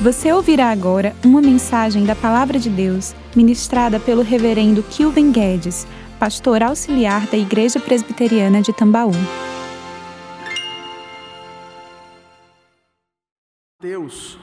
[0.00, 5.86] Você ouvirá agora uma mensagem da Palavra de Deus, ministrada pelo Reverendo Kilven Guedes,
[6.18, 9.12] pastor auxiliar da Igreja Presbiteriana de Tambaú.
[13.80, 14.38] Mateus,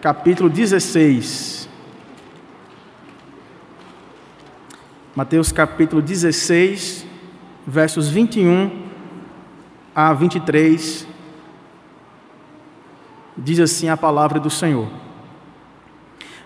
[0.00, 1.68] capítulo 16.
[5.14, 7.06] Mateus, capítulo 16,
[7.66, 8.88] versos 21
[9.94, 11.09] a 23
[13.36, 14.88] diz assim a palavra do Senhor.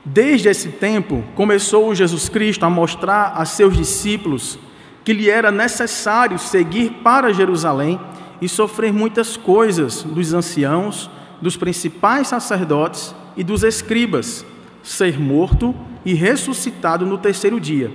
[0.04, 4.58] Desde esse tempo, começou Jesus Cristo a mostrar a seus discípulos
[5.02, 7.98] que lhe era necessário seguir para Jerusalém
[8.40, 14.44] e sofrer muitas coisas dos anciãos, dos principais sacerdotes e dos escribas,
[14.82, 17.90] ser morto e ressuscitado no terceiro dia.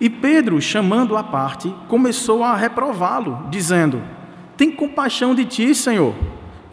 [0.00, 4.02] E Pedro, chamando à parte, começou a reprová-lo, dizendo:
[4.56, 6.14] Tem compaixão de ti, Senhor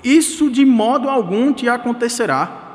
[0.03, 2.67] isso de modo algum te acontecerá.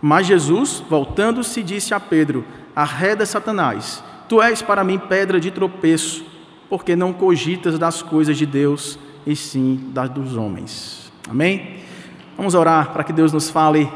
[0.00, 6.24] Mas Jesus, voltando-se, disse a Pedro: Arreda Satanás, tu és para mim pedra de tropeço,
[6.68, 11.12] porque não cogitas das coisas de Deus, e sim das dos homens.
[11.28, 11.78] Amém?
[12.36, 13.90] Vamos orar para que Deus nos fale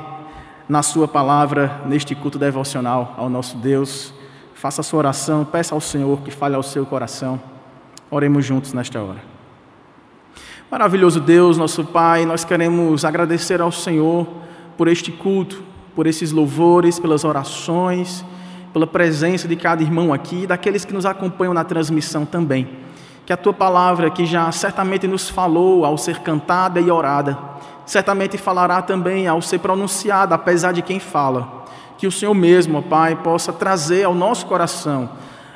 [0.69, 4.13] na Sua palavra, neste culto devocional ao nosso Deus.
[4.55, 7.41] Faça a sua oração, peça ao Senhor que fale ao seu coração.
[8.11, 9.32] Oremos juntos nesta hora.
[10.73, 14.27] Maravilhoso Deus, nosso Pai, nós queremos agradecer ao Senhor
[14.75, 15.63] por este culto,
[15.95, 18.25] por esses louvores, pelas orações,
[18.73, 22.71] pela presença de cada irmão aqui e daqueles que nos acompanham na transmissão também.
[23.27, 27.39] Que a tua palavra, que já certamente nos falou ao ser cantada e orada,
[27.85, 31.67] certamente falará também ao ser pronunciada, apesar de quem fala.
[31.99, 35.11] Que o Senhor mesmo, Pai, possa trazer ao nosso coração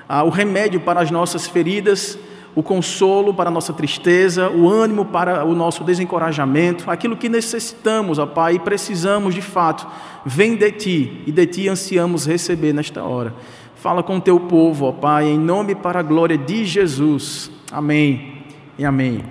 [0.07, 2.19] ah, o remédio para as nossas feridas
[2.57, 8.19] o consolo para a nossa tristeza, o ânimo para o nosso desencorajamento, aquilo que necessitamos,
[8.19, 9.87] ó Pai, e precisamos de fato,
[10.25, 13.35] vem de Ti e de Ti ansiamos receber nesta hora.
[13.75, 17.51] Fala com o Teu povo, ó Pai, em nome para a glória de Jesus.
[17.71, 18.43] Amém
[18.79, 19.23] e amém.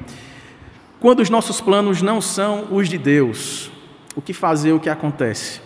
[1.00, 3.72] Quando os nossos planos não são os de Deus,
[4.16, 5.62] o que fazer, o que acontece?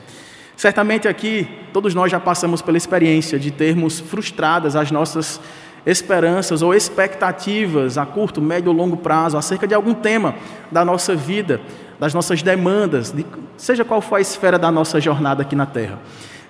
[0.56, 5.42] Certamente aqui, todos nós já passamos pela experiência de termos frustradas as nossas
[5.86, 10.36] esperanças ou expectativas a curto, médio ou longo prazo acerca de algum tema
[10.72, 11.62] da nossa vida,
[12.00, 13.26] das nossas demandas, de,
[13.58, 16.00] seja qual for a esfera da nossa jornada aqui na Terra.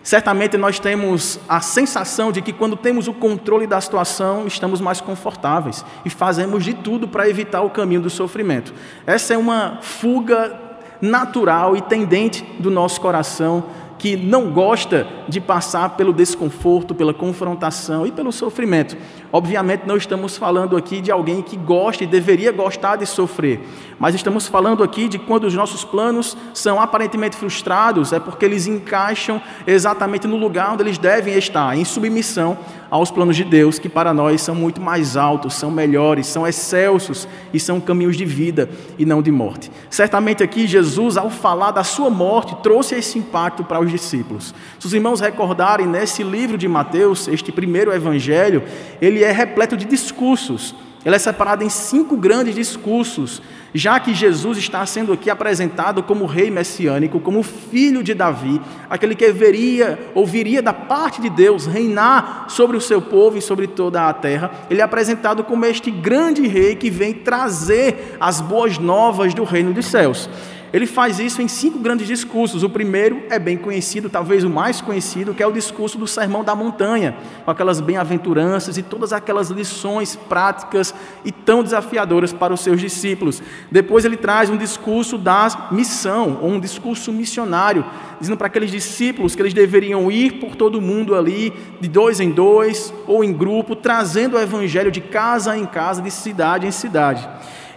[0.01, 5.01] Certamente nós temos a sensação de que quando temos o controle da situação, estamos mais
[5.01, 8.73] confortáveis e fazemos de tudo para evitar o caminho do sofrimento.
[9.05, 10.57] Essa é uma fuga
[11.01, 13.65] natural e tendente do nosso coração
[13.99, 18.97] que não gosta de passar pelo desconforto, pela confrontação e pelo sofrimento.
[19.31, 23.59] Obviamente, não estamos falando aqui de alguém que gosta e deveria gostar de sofrer,
[23.99, 28.65] mas estamos falando aqui de quando os nossos planos são aparentemente frustrados, é porque eles
[28.65, 32.57] encaixam exatamente no lugar onde eles devem estar, em submissão
[32.89, 37.27] aos planos de Deus, que para nós são muito mais altos, são melhores, são excelsos
[37.53, 39.71] e são caminhos de vida e não de morte.
[39.89, 44.53] Certamente aqui Jesus, ao falar da sua morte, trouxe esse impacto para os discípulos.
[44.79, 48.63] Se os irmãos recordarem, nesse livro de Mateus, este primeiro evangelho,
[49.01, 50.75] ele é repleto de discursos.
[51.05, 53.41] Ele é separado em cinco grandes discursos,
[53.73, 59.15] já que Jesus está sendo aqui apresentado como rei messiânico, como filho de Davi, aquele
[59.15, 63.65] que veria ou viria da parte de Deus reinar sobre o seu povo e sobre
[63.67, 64.51] toda a terra.
[64.69, 69.71] Ele é apresentado como este grande rei que vem trazer as boas novas do reino
[69.71, 70.29] dos céus.
[70.71, 72.63] Ele faz isso em cinco grandes discursos.
[72.63, 76.43] O primeiro é bem conhecido, talvez o mais conhecido, que é o discurso do Sermão
[76.43, 80.93] da Montanha, com aquelas bem-aventuranças e todas aquelas lições práticas
[81.25, 83.41] e tão desafiadoras para os seus discípulos.
[83.71, 87.83] Depois ele traz um discurso da missão, ou um discurso missionário,
[88.19, 92.19] dizendo para aqueles discípulos que eles deveriam ir por todo o mundo ali, de dois
[92.19, 96.71] em dois ou em grupo, trazendo o evangelho de casa em casa, de cidade em
[96.71, 97.27] cidade.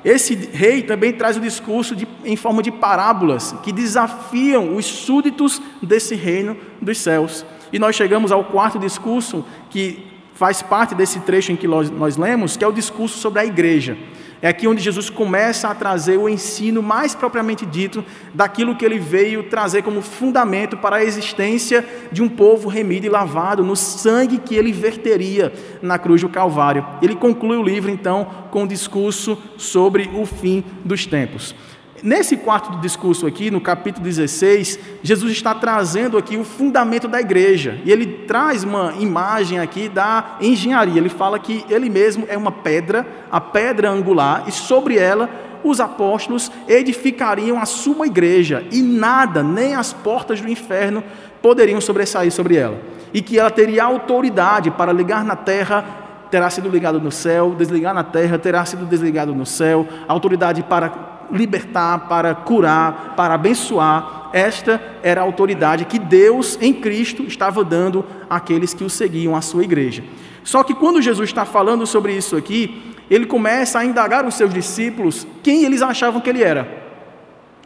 [0.04, 5.62] Esse rei também traz o discurso de, em forma de parábolas que desafiam os súditos
[5.80, 7.44] desse reino dos céus.
[7.72, 12.16] E nós chegamos ao quarto discurso que faz parte desse trecho em que nós, nós
[12.16, 13.96] lemos, que é o discurso sobre a igreja.
[14.42, 18.04] É aqui onde Jesus começa a trazer o ensino mais propriamente dito
[18.34, 23.08] daquilo que ele veio trazer como fundamento para a existência de um povo remido e
[23.08, 26.84] lavado no sangue que ele verteria na cruz do Calvário.
[27.00, 31.54] Ele conclui o livro então com um discurso sobre o fim dos tempos.
[32.02, 37.80] Nesse quarto discurso aqui, no capítulo 16, Jesus está trazendo aqui o fundamento da igreja.
[37.84, 40.98] E ele traz uma imagem aqui da engenharia.
[40.98, 45.30] Ele fala que ele mesmo é uma pedra, a pedra angular, e sobre ela
[45.62, 51.04] os apóstolos edificariam a sua igreja e nada, nem as portas do inferno,
[51.40, 52.80] poderiam sobressair sobre ela.
[53.14, 55.84] E que ela teria autoridade para ligar na terra,
[56.32, 61.11] terá sido ligado no céu, desligar na terra, terá sido desligado no céu, autoridade para
[61.32, 64.30] libertar, para curar, para abençoar.
[64.32, 69.40] Esta era a autoridade que Deus em Cristo estava dando àqueles que o seguiam, à
[69.40, 70.04] sua igreja.
[70.44, 74.52] Só que quando Jesus está falando sobre isso aqui, ele começa a indagar os seus
[74.52, 76.81] discípulos quem eles achavam que ele era.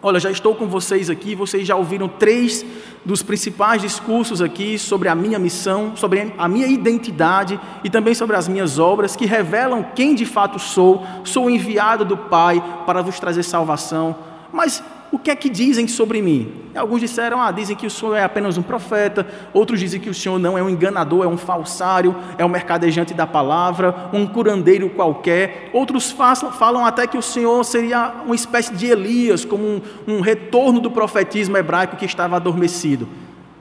[0.03, 2.65] Olha, já estou com vocês aqui, vocês já ouviram três
[3.05, 8.37] dos principais discursos aqui sobre a minha missão, sobre a minha identidade e também sobre
[8.37, 11.05] as minhas obras, que revelam quem de fato sou.
[11.25, 14.17] Sou enviado do Pai para vos trazer salvação.
[14.53, 14.83] Mas
[15.17, 16.53] o que é que dizem sobre mim?
[16.75, 20.15] Alguns disseram, ah, dizem que o senhor é apenas um profeta, outros dizem que o
[20.15, 24.91] senhor não é um enganador, é um falsário, é um mercadejante da palavra, um curandeiro
[24.91, 25.71] qualquer.
[25.73, 26.15] Outros
[26.59, 30.91] falam até que o senhor seria uma espécie de Elias, como um, um retorno do
[30.91, 33.09] profetismo hebraico que estava adormecido.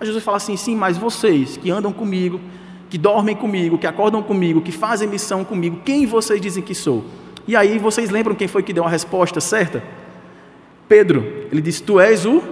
[0.02, 2.42] Jesus fala assim: sim, mas vocês que andam comigo,
[2.90, 7.06] que dormem comigo, que acordam comigo, que fazem missão comigo, quem vocês dizem que sou?
[7.48, 10.05] E aí vocês lembram quem foi que deu a resposta certa?
[10.88, 12.44] Pedro, ele diz: Tu és o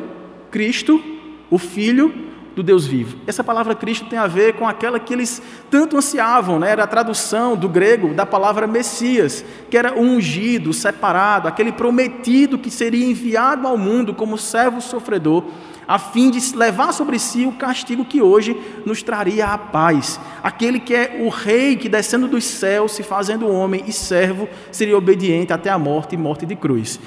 [0.50, 1.01] Cristo,
[1.50, 2.13] o Filho
[2.56, 3.18] do Deus vivo.
[3.25, 6.69] Essa palavra Cristo tem a ver com aquela que eles tanto ansiavam, né?
[6.69, 12.69] era a tradução do grego da palavra Messias, que era ungido, separado, aquele prometido que
[12.69, 15.45] seria enviado ao mundo como servo sofredor,
[15.88, 20.19] a fim de levar sobre si o castigo que hoje nos traria a paz.
[20.41, 24.97] Aquele que é o rei que descendo dos céus, se fazendo homem e servo, seria
[24.97, 27.00] obediente até a morte e morte de cruz.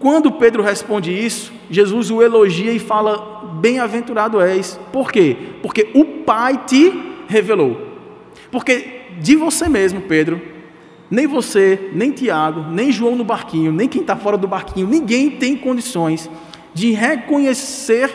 [0.00, 4.80] Quando Pedro responde isso, Jesus o elogia e fala: Bem-aventurado és.
[4.90, 5.36] Por quê?
[5.62, 6.90] Porque o Pai te
[7.28, 7.80] revelou.
[8.50, 10.40] Porque de você mesmo, Pedro,
[11.10, 15.32] nem você, nem Tiago, nem João no barquinho, nem quem está fora do barquinho, ninguém
[15.32, 16.30] tem condições
[16.72, 18.10] de reconhecer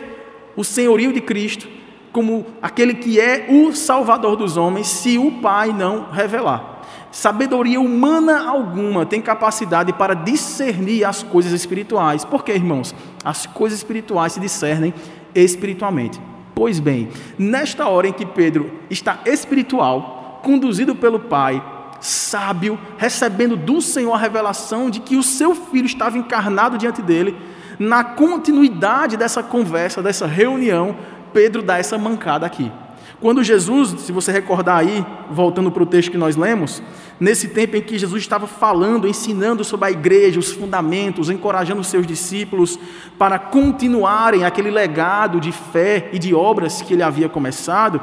[0.55, 1.67] o senhorio de Cristo
[2.11, 6.74] como aquele que é o Salvador dos homens, se o Pai não revelar.
[7.15, 12.25] Sabedoria humana alguma tem capacidade para discernir as coisas espirituais.
[12.25, 12.93] Por quê, irmãos?
[13.23, 14.93] As coisas espirituais se discernem
[15.33, 16.19] espiritualmente.
[16.53, 17.07] Pois bem,
[17.39, 21.63] nesta hora em que Pedro está espiritual, conduzido pelo Pai,
[22.01, 27.33] sábio, recebendo do Senhor a revelação de que o seu filho estava encarnado diante dele,
[27.79, 30.97] na continuidade dessa conversa, dessa reunião,
[31.31, 32.69] Pedro dá essa mancada aqui.
[33.21, 36.83] Quando Jesus, se você recordar aí, voltando para o texto que nós lemos,
[37.19, 41.87] nesse tempo em que Jesus estava falando, ensinando sobre a igreja, os fundamentos, encorajando os
[41.87, 42.77] seus discípulos
[43.17, 48.01] para continuarem aquele legado de fé e de obras que ele havia começado,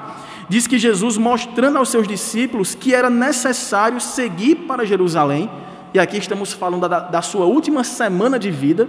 [0.48, 5.50] diz que Jesus, mostrando aos seus discípulos que era necessário seguir para Jerusalém,
[5.92, 8.88] e aqui estamos falando da, da sua última semana de vida,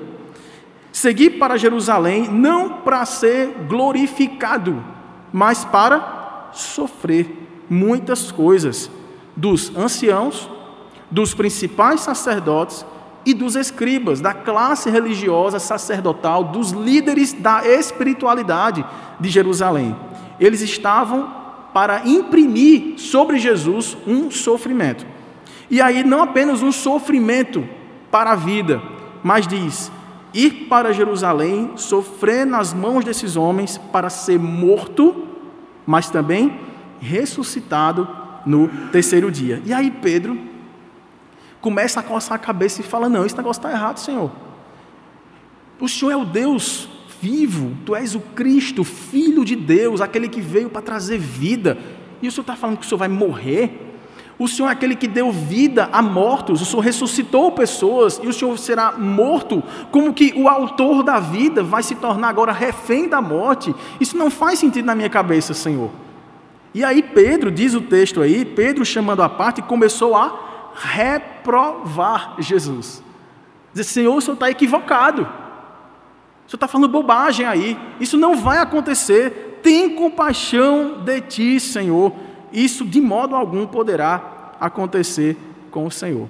[0.91, 4.92] seguir para Jerusalém não para ser glorificado,
[5.33, 8.89] mas para sofrer muitas coisas
[9.35, 10.47] dos anciãos,
[11.09, 12.85] dos principais sacerdotes
[13.25, 18.85] e dos escribas, da classe religiosa sacerdotal, dos líderes da espiritualidade
[19.19, 19.95] de Jerusalém.
[20.39, 21.33] Eles estavam
[21.73, 25.05] para imprimir sobre Jesus um sofrimento.
[25.69, 27.67] E aí, não apenas um sofrimento
[28.11, 28.81] para a vida,
[29.23, 29.91] mas diz:
[30.33, 35.27] ir para Jerusalém, sofrer nas mãos desses homens para ser morto,
[35.85, 36.59] mas também
[36.99, 38.07] ressuscitado
[38.45, 39.61] no terceiro dia.
[39.65, 40.37] E aí Pedro
[41.61, 44.31] começa a coçar a cabeça e fala: Não, esse negócio está errado, Senhor.
[45.79, 46.89] O Senhor é o Deus
[47.21, 51.77] vivo, tu és o Cristo, Filho de Deus, aquele que veio para trazer vida.
[52.21, 53.82] E o Senhor está falando que o Senhor vai morrer?
[54.43, 58.33] O Senhor é aquele que deu vida a mortos, o Senhor ressuscitou pessoas e o
[58.33, 63.21] Senhor será morto, como que o autor da vida vai se tornar agora refém da
[63.21, 63.73] morte.
[64.01, 65.89] Isso não faz sentido na minha cabeça, Senhor.
[66.73, 70.37] E aí Pedro, diz o texto aí, Pedro chamando a parte, começou a
[70.75, 73.01] reprovar Jesus.
[73.71, 75.21] Dizer, Senhor, o Senhor está equivocado.
[75.21, 77.79] O Senhor está falando bobagem aí.
[77.97, 79.61] Isso não vai acontecer.
[79.63, 82.11] Tem compaixão de ti, Senhor
[82.53, 85.35] isso de modo algum poderá acontecer
[85.71, 86.29] com o Senhor.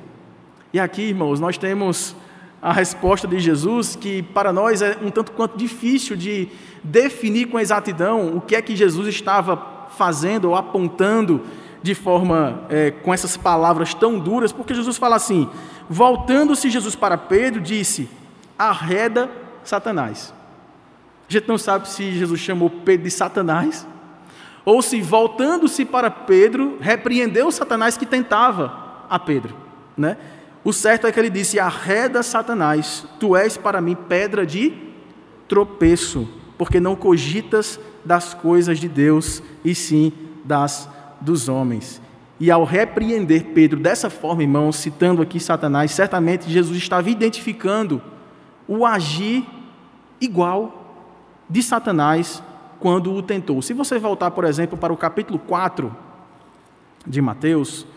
[0.72, 2.16] E aqui, irmãos, nós temos
[2.62, 6.48] a resposta de Jesus, que para nós é um tanto quanto difícil de
[6.82, 11.42] definir com exatidão o que é que Jesus estava fazendo ou apontando
[11.84, 15.50] de forma é, com essas palavras tão duras, porque Jesus fala assim:
[15.90, 18.10] voltando-se Jesus para Pedro, disse:
[18.58, 19.30] arreda
[19.64, 20.34] Satanás.
[21.30, 23.86] A gente não sabe se Jesus chamou Pedro de Satanás
[24.66, 29.56] ou se, voltando-se para Pedro, repreendeu Satanás que tentava a Pedro.
[29.98, 30.18] Né?
[30.64, 34.74] O certo é que ele disse: Arreda Satanás, tu és para mim pedra de
[35.48, 36.28] tropeço,
[36.58, 40.12] porque não cogitas das coisas de Deus, e sim
[40.44, 40.90] das
[41.20, 42.02] dos homens.
[42.40, 48.02] E ao repreender Pedro dessa forma, irmãos, citando aqui Satanás, certamente Jesus estava identificando
[48.68, 49.46] o agir
[50.20, 51.06] igual
[51.50, 52.42] de Satanás
[52.84, 53.62] quando o tentou.
[53.62, 55.96] Se você voltar, por exemplo, para o capítulo 4
[57.08, 57.88] de Mateus,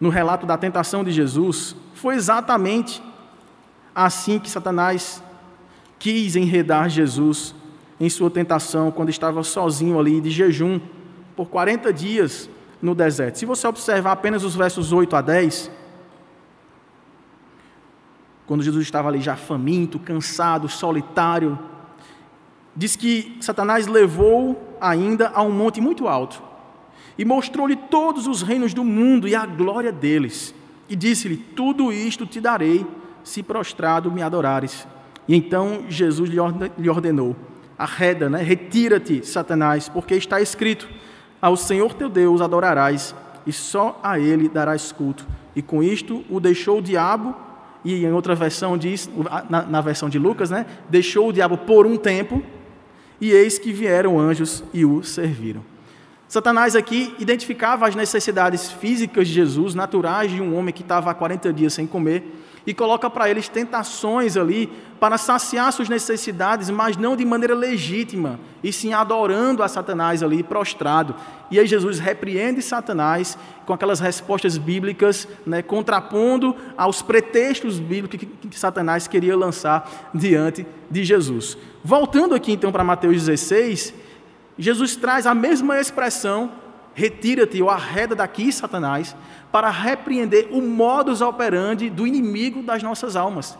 [0.00, 3.02] no relato da tentação de Jesus, foi exatamente
[3.94, 5.22] assim que Satanás
[5.98, 7.54] quis enredar Jesus
[8.00, 10.80] em sua tentação, quando estava sozinho ali de jejum
[11.36, 12.48] por 40 dias
[12.80, 13.36] no deserto.
[13.36, 15.70] Se você observar apenas os versos 8 a 10,
[18.46, 21.58] quando Jesus estava ali já faminto, cansado, solitário,
[22.78, 26.40] diz que Satanás levou ainda a um monte muito alto
[27.18, 30.54] e mostrou-lhe todos os reinos do mundo e a glória deles.
[30.88, 32.86] E disse-lhe: Tudo isto te darei,
[33.24, 34.86] se prostrado me adorares.
[35.26, 37.34] E então Jesus lhe ordenou:
[37.76, 38.40] Arreda, né?
[38.42, 40.88] retira-te, Satanás, porque está escrito:
[41.42, 43.12] Ao Senhor teu Deus adorarás,
[43.44, 45.26] e só a ele darás culto.
[45.56, 47.34] E com isto o deixou o diabo,
[47.84, 49.10] e em outra versão diz,
[49.50, 50.64] na, na versão de Lucas, né?
[50.88, 52.40] Deixou o diabo por um tempo,
[53.20, 55.62] e eis que vieram anjos e o serviram.
[56.28, 61.14] Satanás aqui identificava as necessidades físicas de Jesus, naturais de um homem que estava há
[61.14, 62.22] 40 dias sem comer,
[62.66, 64.70] e coloca para eles tentações ali
[65.00, 70.42] para saciar suas necessidades, mas não de maneira legítima, e sim adorando a Satanás ali
[70.42, 71.14] prostrado.
[71.50, 78.26] E aí Jesus repreende Satanás com aquelas respostas bíblicas, né, contrapondo aos pretextos bíblicos que,
[78.26, 81.56] que Satanás queria lançar diante de Jesus.
[81.82, 83.94] Voltando aqui então para Mateus 16,
[84.58, 86.50] Jesus traz a mesma expressão,
[86.94, 89.14] retira-te ou arreda daqui, Satanás,
[89.52, 93.56] para repreender o modus operandi do inimigo das nossas almas.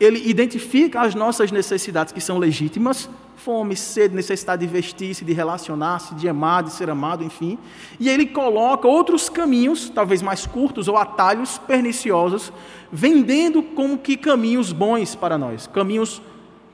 [0.00, 6.14] Ele identifica as nossas necessidades que são legítimas, fome, sede, necessidade de vestir-se, de relacionar-se,
[6.14, 7.58] de amar, de ser amado, enfim.
[7.98, 12.50] E ele coloca outros caminhos, talvez mais curtos ou atalhos perniciosos,
[12.90, 16.22] vendendo como que caminhos bons para nós, caminhos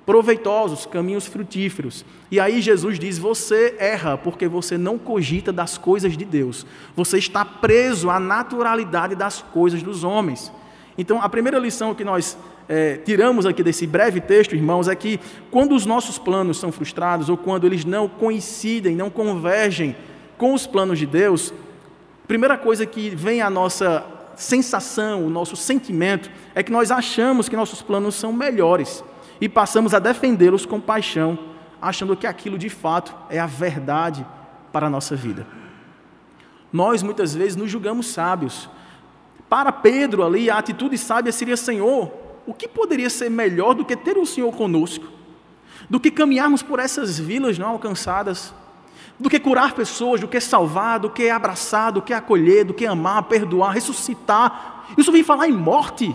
[0.06, 2.04] proveitosos, caminhos frutíferos.
[2.30, 6.64] E aí Jesus diz: Você erra porque você não cogita das coisas de Deus.
[6.94, 10.52] Você está preso à naturalidade das coisas dos homens.
[10.96, 15.20] Então, a primeira lição que nós é, tiramos aqui desse breve texto, irmãos, é que
[15.50, 19.94] quando os nossos planos são frustrados ou quando eles não coincidem, não convergem
[20.38, 21.52] com os planos de Deus,
[22.24, 24.04] a primeira coisa que vem à nossa
[24.36, 29.02] sensação, o nosso sentimento, é que nós achamos que nossos planos são melhores
[29.40, 31.38] e passamos a defendê-los com paixão,
[31.80, 34.26] achando que aquilo de fato é a verdade
[34.72, 35.46] para a nossa vida.
[36.72, 38.68] Nós muitas vezes nos julgamos sábios.
[39.48, 42.12] Para Pedro ali, a atitude sábia seria: Senhor,
[42.46, 45.06] o que poderia ser melhor do que ter o Senhor conosco?
[45.88, 48.52] Do que caminharmos por essas vilas não alcançadas?
[49.18, 52.84] Do que curar pessoas, do que salvar, do que abraçar, do que acolher, do que
[52.84, 54.84] amar, perdoar, ressuscitar.
[54.98, 56.14] Isso vem falar em morte.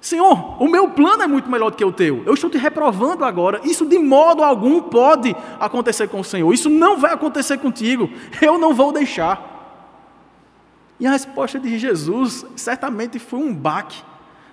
[0.00, 2.22] Senhor, o meu plano é muito melhor do que o teu.
[2.24, 3.60] Eu estou te reprovando agora.
[3.64, 6.52] Isso de modo algum pode acontecer com o Senhor.
[6.52, 8.08] Isso não vai acontecer contigo.
[8.40, 9.56] Eu não vou deixar.
[11.00, 14.02] E a resposta de Jesus certamente foi um baque.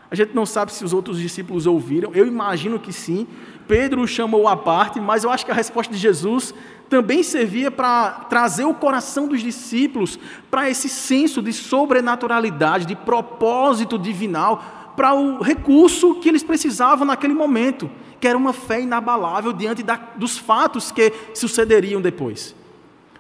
[0.10, 2.12] A gente não sabe se os outros discípulos ouviram.
[2.14, 3.28] Eu imagino que sim.
[3.68, 6.54] Pedro o chamou à parte, mas eu acho que a resposta de Jesus
[6.90, 13.98] também servia para trazer o coração dos discípulos para esse senso de sobrenaturalidade, de propósito
[13.98, 19.84] divinal para o recurso que eles precisavam naquele momento, que era uma fé inabalável diante
[19.84, 22.56] da, dos fatos que sucederiam depois.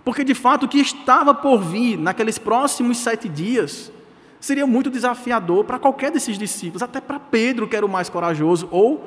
[0.03, 3.91] Porque de fato o que estava por vir naqueles próximos sete dias
[4.39, 8.67] seria muito desafiador para qualquer desses discípulos, até para Pedro, que era o mais corajoso,
[8.69, 9.03] ou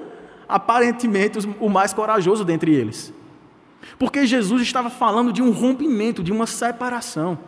[0.49, 3.13] aparentemente o mais corajoso dentre eles.
[3.99, 7.39] Porque Jesus estava falando de um rompimento, de uma separação.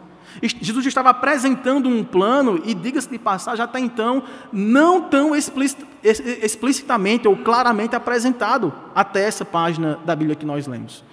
[0.42, 4.22] Jesus estava apresentando um plano, e diga-se de passagem, até então,
[4.52, 11.04] não tão explicitamente ou claramente apresentado até essa página da Bíblia que nós lemos.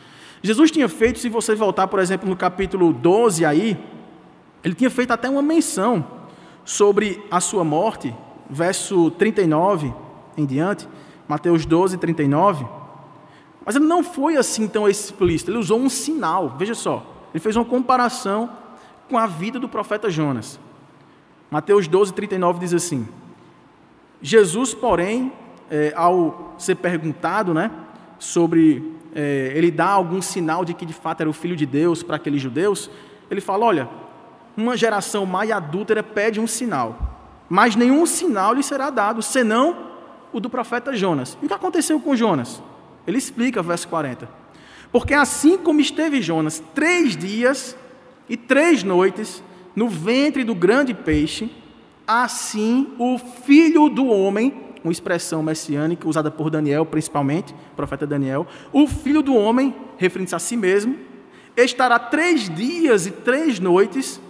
[0.42, 3.78] Jesus tinha feito, se você voltar, por exemplo, no capítulo 12 aí,
[4.64, 6.06] ele tinha feito até uma menção
[6.64, 8.16] sobre a sua morte,
[8.50, 9.94] verso 39
[10.38, 10.88] em diante,
[11.28, 12.66] Mateus 12, 39.
[13.66, 17.56] Mas ele não foi assim tão explícito, ele usou um sinal, veja só, ele fez
[17.56, 18.50] uma comparação
[19.10, 20.60] com a vida do profeta Jonas.
[21.50, 23.08] Mateus 12, 39 diz assim:
[24.22, 25.32] Jesus, porém,
[25.70, 27.72] é, ao ser perguntado né,
[28.20, 32.04] sobre é, ele dar algum sinal de que de fato era o filho de Deus
[32.04, 32.90] para aqueles judeus,
[33.30, 33.90] ele fala: Olha,
[34.56, 39.88] uma geração má e adúltera pede um sinal, mas nenhum sinal lhe será dado, senão
[40.34, 41.38] o do profeta Jonas.
[41.42, 42.62] E o que aconteceu com Jonas?
[43.06, 44.28] Ele explica, verso 40.
[44.92, 47.76] Porque assim como esteve Jonas três dias
[48.30, 49.44] e três noites
[49.76, 51.52] no ventre do grande peixe,
[52.06, 54.54] assim o filho do homem,
[54.84, 60.40] uma expressão messiânica usada por Daniel, principalmente, profeta Daniel, o filho do homem, referindo-se a
[60.40, 60.98] si mesmo,
[61.56, 64.22] estará três dias e três noites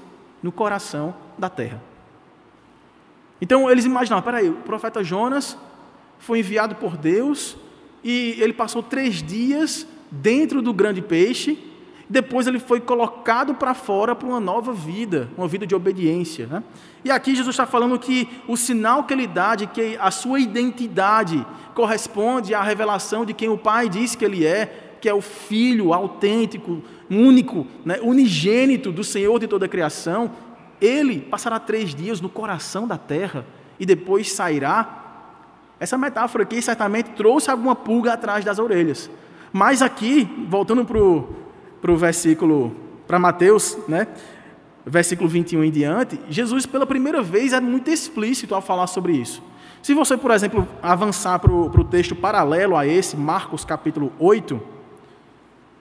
[0.42, 1.82] no coração da terra.
[3.40, 5.58] Então eles imaginavam, peraí, o profeta Jonas
[6.20, 7.56] foi enviado por Deus
[8.04, 11.60] e ele passou três dias dentro do grande peixe,
[12.10, 16.48] depois ele foi colocado para fora para uma nova vida, uma vida de obediência.
[16.48, 16.64] Né?
[17.04, 20.40] E aqui Jesus está falando que o sinal que ele dá de que a sua
[20.40, 25.22] identidade corresponde à revelação de quem o Pai diz que ele é, que é o
[25.22, 30.32] Filho autêntico, único, né, unigênito do Senhor de toda a criação,
[30.80, 33.46] ele passará três dias no coração da terra
[33.80, 35.04] e depois sairá.
[35.80, 39.10] Essa metáfora aqui certamente trouxe alguma pulga atrás das orelhas.
[39.52, 41.47] Mas aqui, voltando para o
[41.82, 42.76] versículo,
[43.08, 44.08] para Mateus, né?
[44.86, 49.44] versículo 21 em diante, Jesus pela primeira vez é muito explícito ao falar sobre isso.
[49.82, 54.60] Se você, por exemplo, avançar para o texto paralelo a esse, Marcos capítulo 8,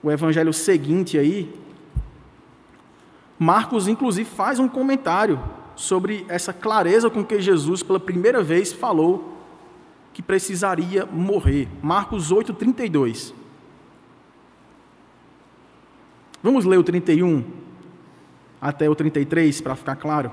[0.03, 1.53] o evangelho seguinte aí,
[3.39, 5.39] Marcos, inclusive, faz um comentário
[5.75, 9.37] sobre essa clareza com que Jesus, pela primeira vez, falou
[10.13, 11.67] que precisaria morrer.
[11.81, 13.33] Marcos 8, 32.
[16.41, 17.43] Vamos ler o 31
[18.61, 20.31] até o 33 para ficar claro.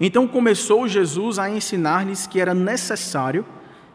[0.00, 3.44] Então começou Jesus a ensinar-lhes que era necessário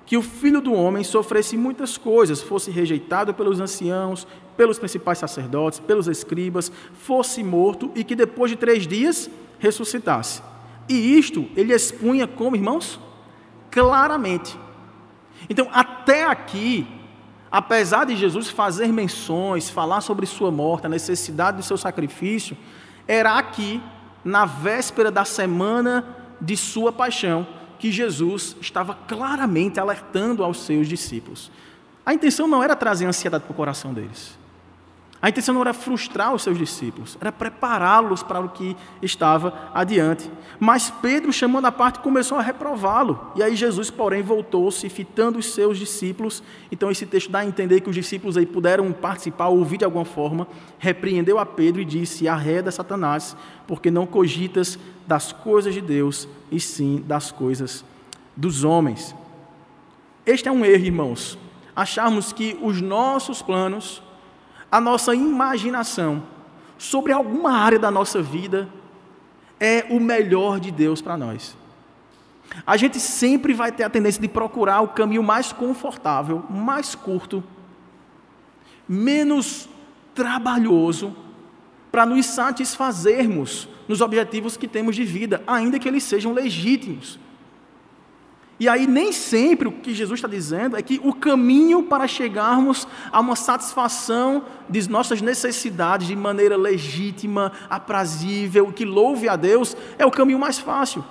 [0.05, 5.79] que o filho do homem sofresse muitas coisas, fosse rejeitado pelos anciãos, pelos principais sacerdotes,
[5.79, 10.41] pelos escribas, fosse morto e que depois de três dias ressuscitasse.
[10.88, 13.00] E isto ele expunha como, irmãos?
[13.71, 14.57] Claramente.
[15.50, 16.88] Então, até aqui,
[17.51, 22.57] apesar de Jesus fazer menções, falar sobre sua morte, a necessidade do seu sacrifício,
[23.07, 23.81] era aqui,
[24.24, 26.03] na véspera da semana
[26.41, 31.51] de sua paixão, que Jesus estava claramente alertando aos seus discípulos.
[32.05, 34.37] A intenção não era trazer ansiedade para o coração deles.
[35.21, 40.29] A intenção não era frustrar os seus discípulos, era prepará-los para o que estava adiante.
[40.59, 43.31] Mas Pedro, chamando a parte, começou a reprová-lo.
[43.35, 46.43] E aí Jesus, porém, voltou-se, fitando os seus discípulos.
[46.71, 50.05] Então esse texto dá a entender que os discípulos aí puderam participar, ouvir de alguma
[50.05, 50.47] forma.
[50.77, 56.59] Repreendeu a Pedro e disse: Arreda Satanás, porque não cogitas das coisas de Deus, e
[56.59, 57.83] sim das coisas
[58.35, 59.15] dos homens.
[60.25, 61.37] Este é um erro, irmãos.
[61.75, 64.01] Acharmos que os nossos planos
[64.71, 66.23] a nossa imaginação
[66.77, 68.67] sobre alguma área da nossa vida
[69.59, 71.55] é o melhor de Deus para nós.
[72.65, 77.43] A gente sempre vai ter a tendência de procurar o caminho mais confortável, mais curto,
[78.87, 79.67] menos
[80.13, 81.15] trabalhoso,
[81.91, 87.19] para nos satisfazermos nos objetivos que temos de vida, ainda que eles sejam legítimos.
[88.57, 92.87] E aí, nem sempre o que Jesus está dizendo é que o caminho para chegarmos
[93.11, 100.05] a uma satisfação de nossas necessidades de maneira legítima, aprazível, que louve a Deus, é
[100.05, 101.03] o caminho mais fácil.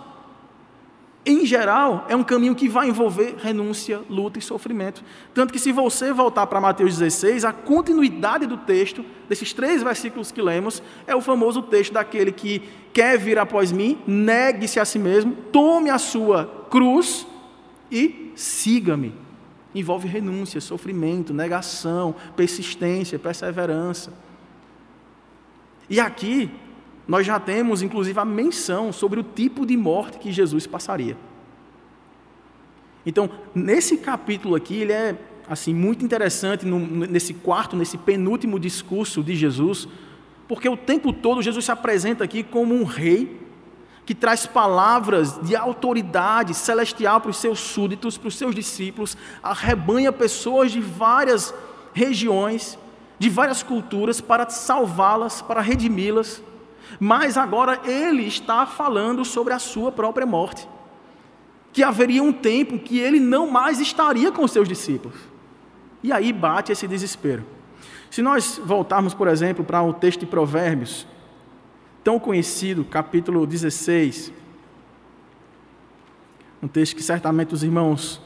[1.26, 5.02] Em geral, é um caminho que vai envolver renúncia, luta e sofrimento.
[5.34, 10.30] Tanto que, se você voltar para Mateus 16, a continuidade do texto, desses três versículos
[10.30, 14.98] que lemos, é o famoso texto daquele que quer vir após mim, negue-se a si
[14.98, 17.26] mesmo, tome a sua cruz
[17.94, 19.14] e siga-me.
[19.72, 24.12] Envolve renúncia, sofrimento, negação, persistência, perseverança.
[25.88, 26.50] E aqui
[27.06, 31.16] nós já temos inclusive a menção sobre o tipo de morte que Jesus passaria.
[33.06, 35.16] Então, nesse capítulo aqui, ele é
[35.48, 39.86] assim muito interessante no, nesse quarto, nesse penúltimo discurso de Jesus,
[40.48, 43.43] porque o tempo todo Jesus se apresenta aqui como um rei
[44.06, 50.12] que traz palavras de autoridade celestial para os seus súditos, para os seus discípulos, arrebanha
[50.12, 51.54] pessoas de várias
[51.92, 52.78] regiões,
[53.18, 56.42] de várias culturas, para salvá-las, para redimi-las.
[57.00, 60.68] Mas agora ele está falando sobre a sua própria morte.
[61.72, 65.16] Que haveria um tempo que ele não mais estaria com os seus discípulos.
[66.02, 67.44] E aí bate esse desespero.
[68.10, 71.06] Se nós voltarmos, por exemplo, para o texto de Provérbios,
[72.04, 74.30] tão conhecido, capítulo 16.
[76.62, 78.20] Um texto que certamente os irmãos,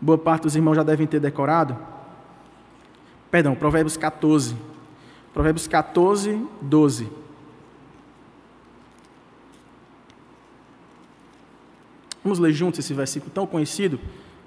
[0.00, 1.78] boa parte dos irmãos já devem ter decorado.
[3.30, 4.56] Perdão, Provérbios 14.
[5.32, 7.08] Provérbios 14, 12.
[12.24, 14.00] Vamos ler juntos esse versículo tão conhecido?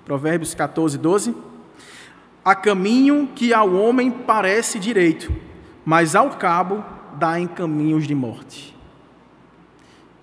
[0.04, 1.34] Provérbios 14, 12.
[2.44, 5.32] Há caminho que ao homem parece direito,
[5.86, 6.84] mas ao cabo
[7.20, 8.76] dá em caminhos de morte.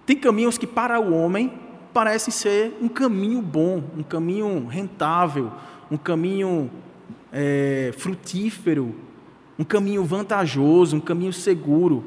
[0.06, 1.52] Tem caminhos que para o homem
[1.92, 5.52] parecem ser um caminho bom, um caminho rentável,
[5.90, 6.70] um caminho
[7.32, 8.94] é, frutífero,
[9.58, 12.04] um caminho vantajoso, um caminho seguro,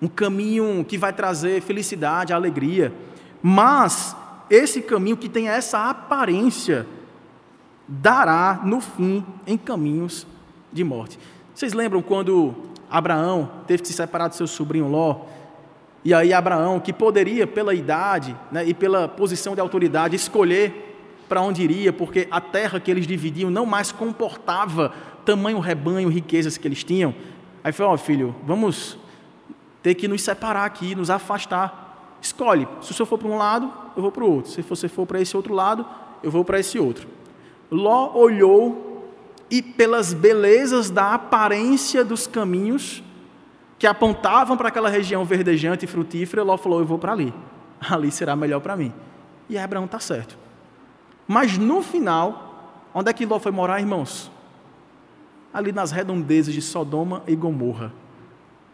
[0.00, 2.92] um caminho que vai trazer felicidade, alegria.
[3.42, 4.16] Mas
[4.48, 6.86] esse caminho que tem essa aparência
[7.86, 10.26] dará no fim em caminhos
[10.72, 11.18] de morte.
[11.54, 12.54] Vocês lembram quando
[12.90, 15.20] Abraão teve que se separar do seu sobrinho Ló?
[16.04, 20.88] E aí Abraão, que poderia pela idade né, e pela posição de autoridade escolher
[21.28, 24.92] para onde iria, porque a terra que eles dividiam não mais comportava
[25.24, 27.14] tamanho rebanho, riquezas que eles tinham.
[27.62, 28.98] Aí falou: Ó oh, filho, vamos
[29.82, 32.16] ter que nos separar aqui, nos afastar.
[32.20, 34.50] Escolhe, se o senhor for para um lado, eu vou para o outro.
[34.50, 35.86] Se você for para esse outro lado,
[36.22, 37.06] eu vou para esse outro.
[37.70, 38.89] Ló olhou
[39.50, 43.02] e, pelas belezas da aparência dos caminhos
[43.78, 47.34] que apontavam para aquela região verdejante e frutífera, Ló falou: Eu vou para ali.
[47.80, 48.92] Ali será melhor para mim.
[49.48, 50.38] E Abraão está certo.
[51.26, 54.30] Mas no final, onde é que Ló foi morar, irmãos?
[55.52, 57.92] Ali nas redondezas de Sodoma e Gomorra.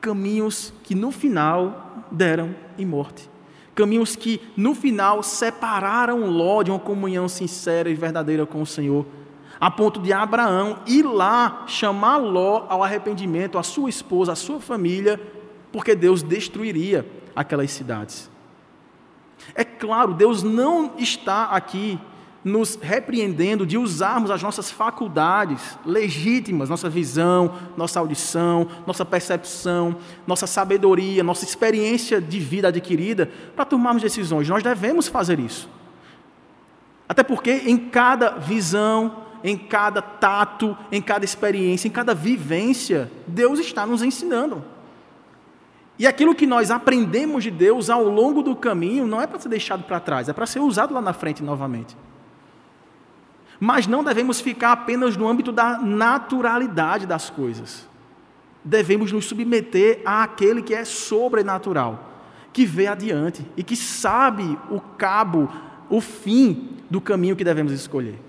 [0.00, 3.30] Caminhos que no final deram em morte.
[3.74, 9.06] Caminhos que no final separaram Ló de uma comunhão sincera e verdadeira com o Senhor.
[9.60, 14.60] A ponto de Abraão ir lá chamar Ló ao arrependimento, a sua esposa, a sua
[14.60, 15.20] família,
[15.72, 18.30] porque Deus destruiria aquelas cidades.
[19.54, 21.98] É claro, Deus não está aqui
[22.46, 30.46] nos repreendendo de usarmos as nossas faculdades legítimas, nossa visão, nossa audição, nossa percepção, nossa
[30.46, 34.48] sabedoria, nossa experiência de vida adquirida para tomarmos decisões.
[34.48, 35.68] Nós devemos fazer isso.
[37.08, 43.58] Até porque em cada visão, em cada tato, em cada experiência, em cada vivência, Deus
[43.58, 44.64] está nos ensinando.
[45.98, 49.48] E aquilo que nós aprendemos de Deus ao longo do caminho não é para ser
[49.48, 51.96] deixado para trás, é para ser usado lá na frente novamente.
[53.58, 57.88] Mas não devemos ficar apenas no âmbito da naturalidade das coisas.
[58.62, 62.12] Devemos nos submeter àquele que é sobrenatural,
[62.52, 65.48] que vê adiante e que sabe o cabo,
[65.88, 68.25] o fim do caminho que devemos escolher.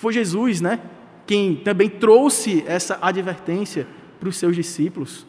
[0.00, 0.80] Foi Jesus, né,
[1.26, 3.86] quem também trouxe essa advertência
[4.18, 5.26] para os seus discípulos,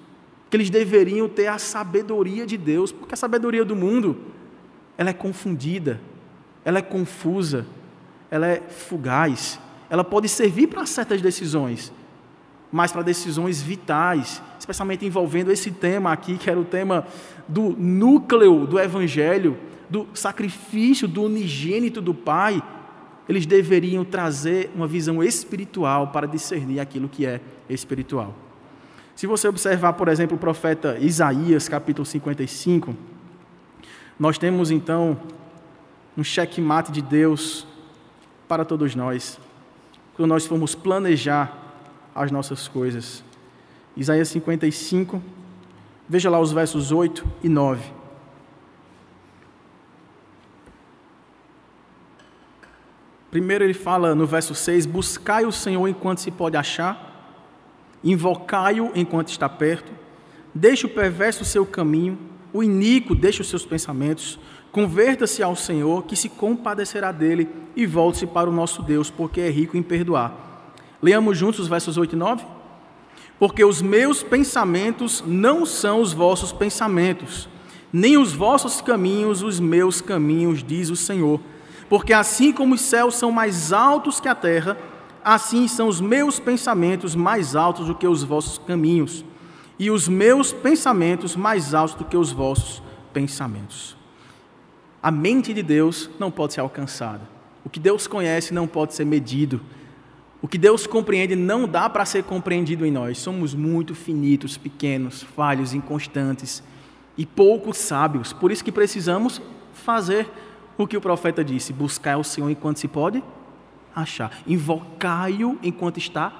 [0.49, 4.17] que eles deveriam ter a sabedoria de Deus, porque a sabedoria do mundo,
[4.97, 5.99] ela é confundida,
[6.63, 7.65] ela é confusa,
[8.29, 11.91] ela é fugaz, ela pode servir para certas decisões,
[12.71, 17.05] mas para decisões vitais, especialmente envolvendo esse tema aqui, que era o tema
[17.45, 19.57] do núcleo do Evangelho,
[19.89, 22.63] do sacrifício do unigênito do Pai,
[23.31, 27.39] eles deveriam trazer uma visão espiritual para discernir aquilo que é
[27.69, 28.35] espiritual.
[29.15, 32.93] Se você observar, por exemplo, o profeta Isaías, capítulo 55,
[34.19, 35.17] nós temos então
[36.17, 37.65] um checkmate de Deus
[38.49, 39.39] para todos nós,
[40.17, 41.57] quando nós formos planejar
[42.13, 43.23] as nossas coisas.
[43.95, 45.23] Isaías 55,
[46.09, 48.00] veja lá os versos 8 e 9.
[53.31, 57.49] Primeiro ele fala no verso 6: Buscai o Senhor enquanto se pode achar,
[58.03, 59.91] invocai-o enquanto está perto,
[60.53, 62.19] deixe o perverso seu caminho,
[62.53, 64.37] o iníquo deixe os seus pensamentos,
[64.71, 69.49] Converta-se ao Senhor, que se compadecerá dele, e volte-se para o nosso Deus, porque é
[69.49, 70.33] rico em perdoar.
[71.01, 72.45] Leamos juntos os versos 8 e 9?
[73.37, 77.49] Porque os meus pensamentos não são os vossos pensamentos,
[77.91, 81.41] nem os vossos caminhos os meus caminhos, diz o Senhor.
[81.91, 84.77] Porque assim como os céus são mais altos que a terra,
[85.21, 89.25] assim são os meus pensamentos mais altos do que os vossos caminhos,
[89.77, 93.97] e os meus pensamentos mais altos do que os vossos pensamentos.
[95.03, 97.27] A mente de Deus não pode ser alcançada.
[97.65, 99.59] O que Deus conhece não pode ser medido.
[100.41, 103.17] O que Deus compreende não dá para ser compreendido em nós.
[103.17, 106.63] Somos muito finitos, pequenos, falhos, inconstantes
[107.17, 108.31] e pouco sábios.
[108.31, 109.41] Por isso que precisamos
[109.73, 110.29] fazer
[110.77, 113.23] o que o profeta disse: buscar o Senhor enquanto se pode
[113.95, 116.31] achar, invocai-o enquanto está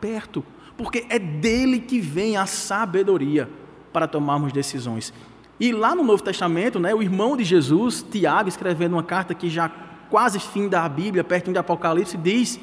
[0.00, 0.44] perto,
[0.76, 3.48] porque é dele que vem a sabedoria
[3.92, 5.12] para tomarmos decisões.
[5.58, 9.50] E lá no Novo Testamento, né, o irmão de Jesus, Tiago, escrevendo uma carta que
[9.50, 9.68] já
[10.08, 12.60] quase fim da Bíblia, perto de Apocalipse, diz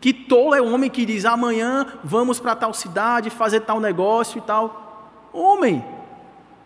[0.00, 4.38] que tolo é o homem que diz: amanhã vamos para tal cidade fazer tal negócio
[4.38, 5.28] e tal.
[5.32, 5.84] Homem,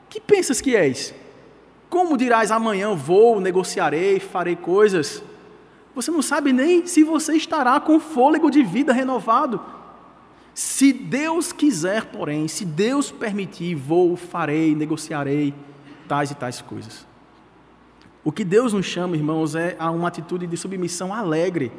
[0.09, 1.15] que pensas que és?
[1.91, 5.25] Como dirás amanhã vou, negociarei, farei coisas?
[5.93, 9.61] Você não sabe nem se você estará com fôlego de vida renovado.
[10.55, 15.53] Se Deus quiser, porém, se Deus permitir, vou, farei, negociarei
[16.07, 17.05] tais e tais coisas.
[18.23, 21.73] O que Deus nos chama, irmãos, é a uma atitude de submissão alegre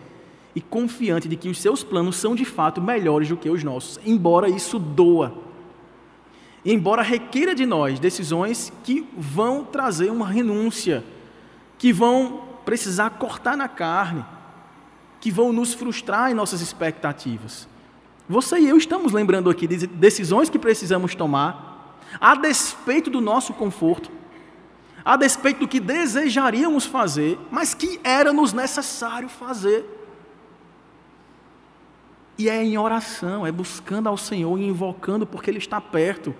[0.53, 3.97] e confiante de que os seus planos são de fato melhores do que os nossos,
[4.05, 5.50] embora isso doa.
[6.63, 11.03] Embora requeira de nós decisões que vão trazer uma renúncia,
[11.77, 14.23] que vão precisar cortar na carne,
[15.19, 17.67] que vão nos frustrar em nossas expectativas.
[18.29, 23.53] Você e eu estamos lembrando aqui de decisões que precisamos tomar, a despeito do nosso
[23.53, 24.11] conforto,
[25.03, 29.85] a despeito do que desejaríamos fazer, mas que era-nos necessário fazer.
[32.37, 36.33] E é em oração, é buscando ao Senhor e invocando porque Ele está perto,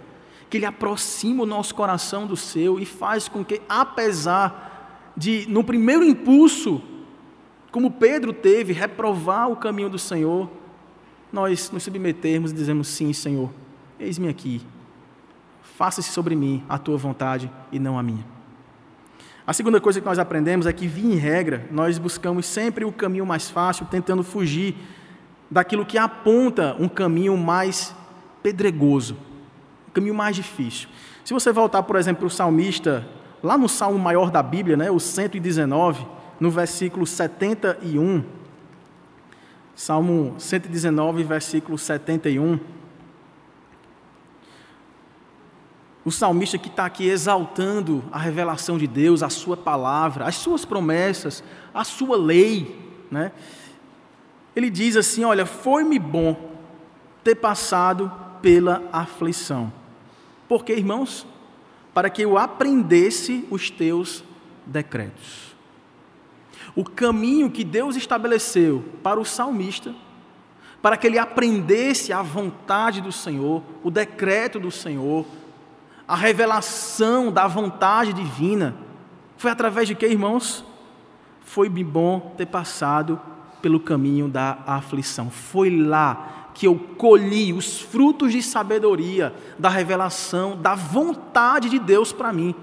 [0.52, 5.64] que Ele aproxima o nosso coração do seu e faz com que, apesar de, no
[5.64, 6.82] primeiro impulso,
[7.72, 10.50] como Pedro teve, reprovar o caminho do Senhor,
[11.32, 13.50] nós nos submetermos e dizemos: Sim, Senhor,
[13.98, 14.62] eis-me aqui,
[15.62, 18.26] faça-se sobre mim a tua vontade e não a minha.
[19.48, 22.92] A segunda coisa que nós aprendemos é que, via em regra, nós buscamos sempre o
[22.92, 24.76] caminho mais fácil, tentando fugir
[25.50, 27.96] daquilo que aponta um caminho mais
[28.44, 29.16] pedregoso,
[29.92, 30.88] um caminho mais difícil.
[31.24, 33.06] Se você voltar, por exemplo, para o salmista,
[33.44, 36.08] lá no salmo maior da Bíblia, né, o 119,
[36.40, 38.24] no versículo 71,
[39.76, 42.60] Salmo 119, versículo 71.
[46.06, 50.66] O salmista que está aqui exaltando a revelação de Deus, a sua palavra, as suas
[50.66, 53.32] promessas, a sua lei, né?
[54.56, 56.52] Ele diz assim: Olha, foi-me bom
[57.24, 59.72] ter passado pela aflição.
[60.52, 61.26] Porque, irmãos,
[61.94, 64.22] para que eu aprendesse os teus
[64.66, 65.56] decretos.
[66.76, 69.96] O caminho que Deus estabeleceu para o salmista,
[70.82, 75.26] para que ele aprendesse a vontade do Senhor, o decreto do Senhor,
[76.06, 78.76] a revelação da vontade divina.
[79.38, 80.66] Foi através de que, irmãos?
[81.46, 83.18] Foi bom ter passado
[83.62, 85.30] pelo caminho da aflição.
[85.30, 92.12] Foi lá que eu colhi os frutos de sabedoria, da revelação, da vontade de Deus
[92.12, 92.56] para mim.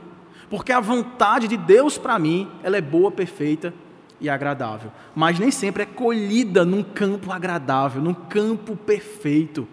[0.50, 3.72] Porque a vontade de Deus para mim, ela é boa, perfeita
[4.20, 4.90] e agradável.
[5.14, 9.68] Mas nem sempre é colhida num campo agradável, num campo perfeito.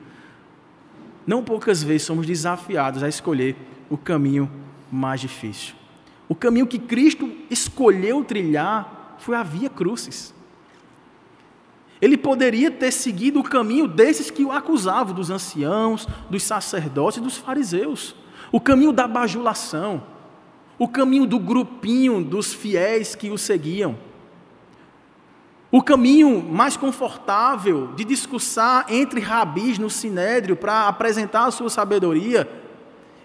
[1.25, 3.55] Não poucas vezes somos desafiados a escolher
[3.89, 4.51] o caminho
[4.91, 5.75] mais difícil.
[6.27, 10.34] O caminho que Cristo escolheu trilhar foi a via crucis.
[12.01, 17.21] Ele poderia ter seguido o caminho desses que o acusavam, dos anciãos, dos sacerdotes e
[17.21, 18.15] dos fariseus.
[18.51, 20.03] O caminho da bajulação,
[20.77, 23.97] o caminho do grupinho dos fiéis que o seguiam.
[25.71, 32.49] O caminho mais confortável de discursar entre rabis no sinédrio para apresentar a sua sabedoria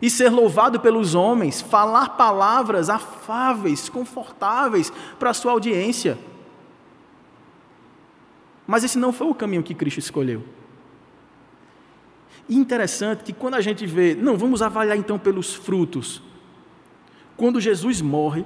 [0.02, 6.18] e ser louvado pelos homens, falar palavras afáveis, confortáveis para a sua audiência.
[8.70, 10.44] Mas esse não foi o caminho que Cristo escolheu.
[12.48, 16.22] E interessante que quando a gente vê, não, vamos avaliar então pelos frutos.
[17.37, 18.44] Quando Jesus morre,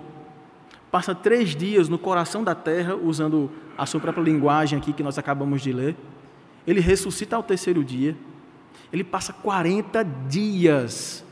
[0.90, 5.18] passa três dias no coração da terra, usando a sua própria linguagem aqui que nós
[5.18, 5.94] acabamos de ler.
[6.66, 8.16] Ele ressuscita ao terceiro dia.
[8.90, 11.22] Ele passa 40 dias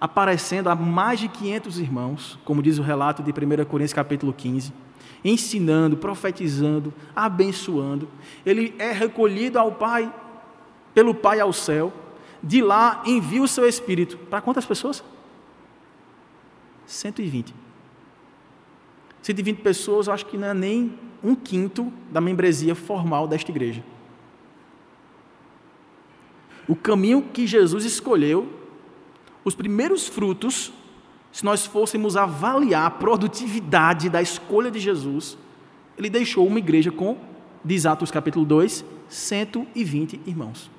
[0.00, 4.72] aparecendo a mais de 500 irmãos, como diz o relato de 1 Coríntios capítulo 15,
[5.24, 8.08] ensinando, profetizando, abençoando.
[8.44, 10.12] Ele é recolhido ao Pai,
[10.94, 11.92] pelo Pai ao céu.
[12.42, 14.16] De lá envia o seu Espírito.
[14.16, 15.04] Para quantas pessoas?
[16.86, 17.54] 120.
[19.22, 23.84] 120 pessoas, acho que não é nem um quinto da membresia formal desta igreja.
[26.66, 28.48] O caminho que Jesus escolheu,
[29.44, 30.72] os primeiros frutos,
[31.32, 35.38] se nós fôssemos avaliar a produtividade da escolha de Jesus,
[35.96, 37.16] ele deixou uma igreja com,
[37.64, 40.70] diz Atos capítulo 2, 120 irmãos.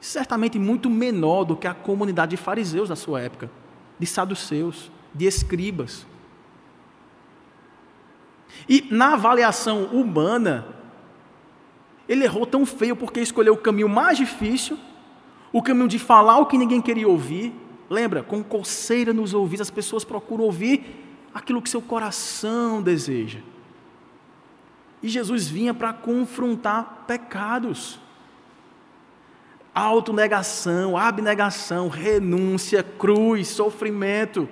[0.00, 3.50] Certamente muito menor do que a comunidade de fariseus da sua época,
[3.98, 6.06] de saduceus, de escribas.
[8.68, 10.66] E na avaliação humana,
[12.08, 14.78] ele errou tão feio porque escolheu o caminho mais difícil,
[15.52, 17.52] o caminho de falar o que ninguém queria ouvir.
[17.90, 23.40] Lembra, com coceira nos ouvidos, as pessoas procuram ouvir aquilo que seu coração deseja.
[25.02, 27.98] E Jesus vinha para confrontar pecados.
[29.72, 34.48] autonegação, abnegação, renúncia, cruz, sofrimento.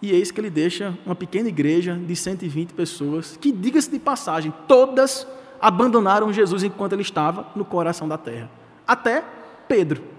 [0.00, 4.52] E eis que ele deixa uma pequena igreja de 120 pessoas, que, diga-se de passagem,
[4.68, 5.26] todas
[5.60, 8.50] abandonaram Jesus enquanto ele estava no coração da terra.
[8.86, 9.24] Até
[9.66, 10.11] Pedro,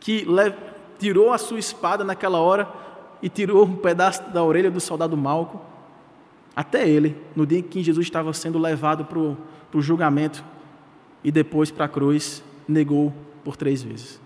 [0.00, 0.26] que
[0.98, 2.68] tirou a sua espada naquela hora
[3.22, 5.60] e tirou um pedaço da orelha do soldado Malco.
[6.54, 10.44] Até ele, no dia em que Jesus estava sendo levado para o julgamento
[11.22, 13.12] e depois para a cruz, negou
[13.44, 14.20] por três vezes.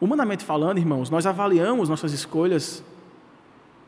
[0.00, 2.84] Humanamente falando, irmãos, nós avaliamos nossas escolhas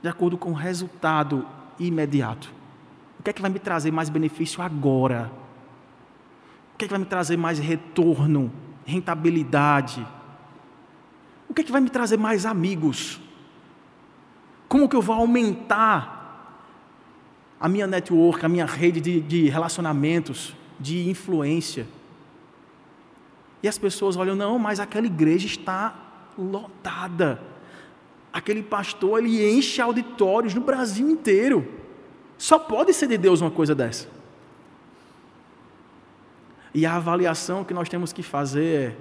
[0.03, 1.45] de acordo com o resultado
[1.79, 2.53] imediato.
[3.19, 5.31] O que é que vai me trazer mais benefício agora?
[6.75, 8.53] O que é que vai me trazer mais retorno,
[8.87, 10.07] rentabilidade?
[11.49, 13.21] O que é que vai me trazer mais amigos?
[14.69, 16.15] Como que eu vou aumentar
[17.61, 21.87] a minha network, a minha rede de, de relacionamentos, de influência?
[23.63, 25.95] E as pessoas olham, não, mas aquela igreja está
[26.39, 27.41] lotada.
[28.33, 31.67] Aquele pastor, ele enche auditórios no Brasil inteiro.
[32.39, 34.16] Só pode ser de Deus uma coisa dessa.
[36.77, 38.97] E a avaliação que nós temos que fazer é: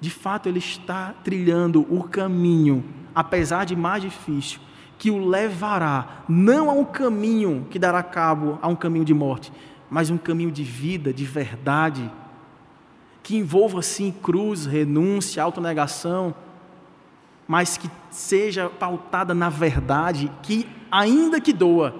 [0.00, 4.60] de fato, ele está trilhando o caminho, apesar de mais difícil,
[4.96, 9.52] que o levará não a um caminho que dará cabo a um caminho de morte,
[9.90, 12.08] mas um caminho de vida, de verdade,
[13.20, 16.32] que envolva sim cruz, renúncia, autonegação,
[17.48, 21.96] mas que seja pautada na verdade, que ainda que doa,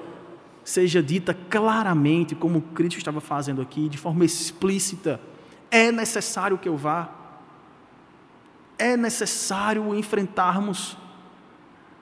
[0.64, 5.20] seja dita claramente, como Cristo estava fazendo aqui, de forma explícita.
[5.70, 7.11] É necessário que eu vá.
[8.79, 10.96] É necessário enfrentarmos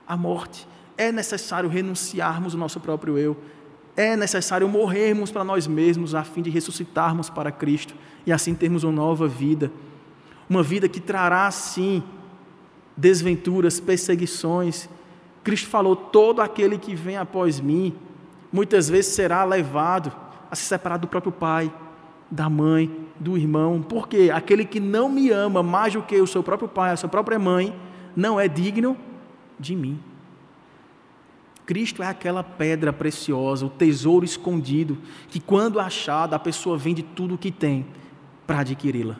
[0.07, 0.67] a morte.
[0.97, 3.37] É necessário renunciarmos o nosso próprio eu.
[3.95, 7.93] É necessário morrermos para nós mesmos a fim de ressuscitarmos para Cristo
[8.25, 9.71] e assim termos uma nova vida.
[10.49, 12.03] Uma vida que trará, sim,
[12.95, 14.89] desventuras, perseguições.
[15.43, 17.95] Cristo falou: todo aquele que vem após mim
[18.51, 20.11] muitas vezes será levado
[20.49, 21.71] a se separar do próprio pai,
[22.29, 26.43] da mãe, do irmão, porque aquele que não me ama mais do que o seu
[26.43, 27.75] próprio pai, a sua própria mãe,
[28.15, 28.97] não é digno
[29.59, 29.99] de mim.
[31.65, 34.97] Cristo é aquela pedra preciosa, o tesouro escondido,
[35.29, 37.85] que quando achado, a pessoa vende tudo o que tem
[38.45, 39.17] para adquiri-la.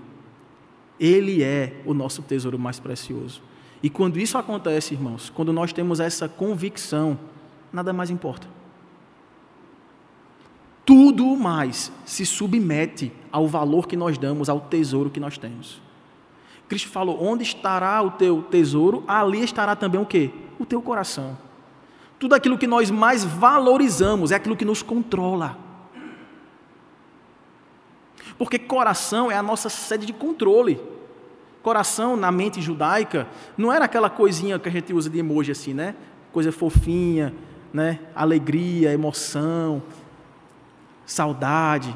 [1.00, 3.42] Ele é o nosso tesouro mais precioso.
[3.82, 7.18] E quando isso acontece, irmãos, quando nós temos essa convicção,
[7.72, 8.61] nada mais importa
[10.86, 15.82] tudo mais se submete ao valor que nós damos, ao tesouro que nós temos.
[16.68, 20.32] Cristo falou: onde estará o teu tesouro, ali estará também o que?
[20.60, 21.38] O teu coração.
[22.18, 25.58] Tudo aquilo que nós mais valorizamos é aquilo que nos controla.
[28.38, 30.80] Porque coração é a nossa sede de controle.
[31.62, 35.74] Coração na mente judaica não era aquela coisinha que a gente usa de emoji assim,
[35.74, 35.96] né?
[36.32, 37.34] Coisa fofinha,
[37.74, 38.00] né?
[38.16, 39.84] Alegria, emoção,
[41.12, 41.96] saudade.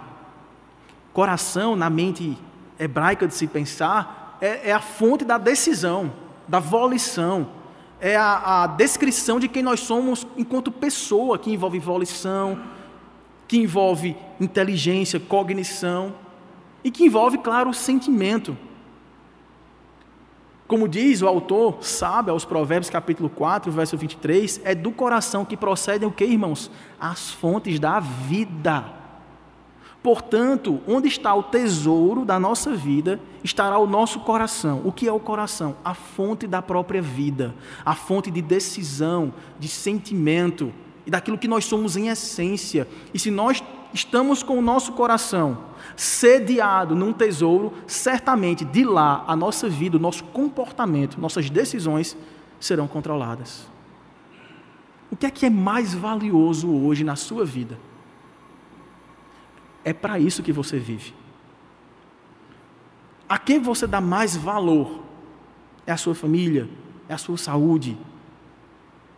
[1.14, 2.38] Coração, na mente
[2.78, 6.12] hebraica de se pensar, é, é a fonte da decisão,
[6.48, 7.48] da volição.
[8.00, 12.60] É a, a descrição de quem nós somos enquanto pessoa, que envolve volição,
[13.48, 16.14] que envolve inteligência, cognição
[16.84, 18.58] e que envolve, claro, o sentimento.
[20.68, 25.56] Como diz o autor, sabe, aos Provérbios capítulo 4, verso 23, é do coração que
[25.56, 26.72] procedem o que, irmãos?
[27.00, 29.05] As fontes da vida.
[30.06, 34.84] Portanto, onde está o tesouro da nossa vida, estará o nosso coração.
[34.86, 35.76] O que é o coração?
[35.84, 40.72] A fonte da própria vida, a fonte de decisão, de sentimento
[41.08, 42.88] e daquilo que nós somos em essência.
[43.16, 43.64] E se nós
[43.96, 45.58] estamos com o nosso coração
[45.96, 52.16] sediado num tesouro, certamente de lá a nossa vida, o nosso comportamento, nossas decisões
[52.60, 53.68] serão controladas.
[55.10, 57.76] O que é que é mais valioso hoje na sua vida?
[59.86, 61.14] É para isso que você vive.
[63.30, 65.04] A quem você dá mais valor?
[65.86, 66.68] É a sua família?
[67.08, 67.96] É a sua saúde?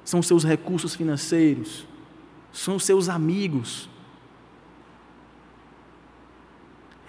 [0.03, 1.87] São seus recursos financeiros?
[2.51, 3.89] São seus amigos?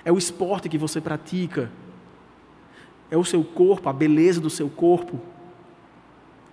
[0.05, 1.71] É o esporte que você pratica?
[3.11, 5.21] É o seu corpo, a beleza do seu corpo?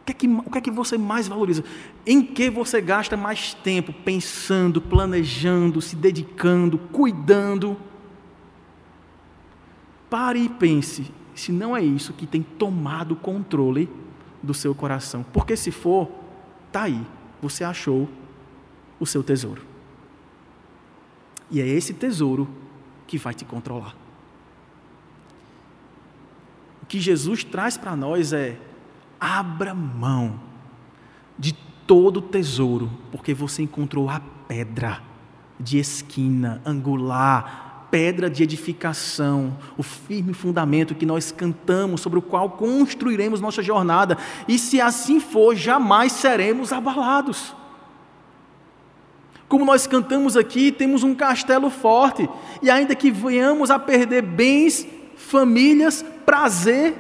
[0.06, 1.64] O que, é que, o que é que você mais valoriza?
[2.06, 7.76] Em que você gasta mais tempo pensando, planejando, se dedicando, cuidando?
[10.08, 13.90] Pare e pense se não é isso que tem tomado o controle
[14.44, 15.26] do seu coração.
[15.34, 16.12] Porque se for,
[16.72, 17.02] tá aí,
[17.42, 18.08] você achou
[19.00, 19.64] o seu tesouro.
[21.50, 22.48] E é esse tesouro
[23.08, 23.96] que vai te controlar.
[26.84, 28.60] O que Jesus traz para nós é:
[29.26, 30.40] abra mão
[31.38, 31.54] de
[31.88, 35.02] todo o tesouro, porque você encontrou a pedra
[35.60, 42.52] de esquina, angular, pedra de edificação, o firme fundamento que nós cantamos, sobre o qual
[42.52, 44.16] construiremos nossa jornada,
[44.48, 47.56] e se assim for, jamais seremos abalados.
[49.48, 52.30] Como nós cantamos aqui, temos um castelo forte,
[52.62, 56.94] e ainda que venhamos a perder bens, famílias, prazer,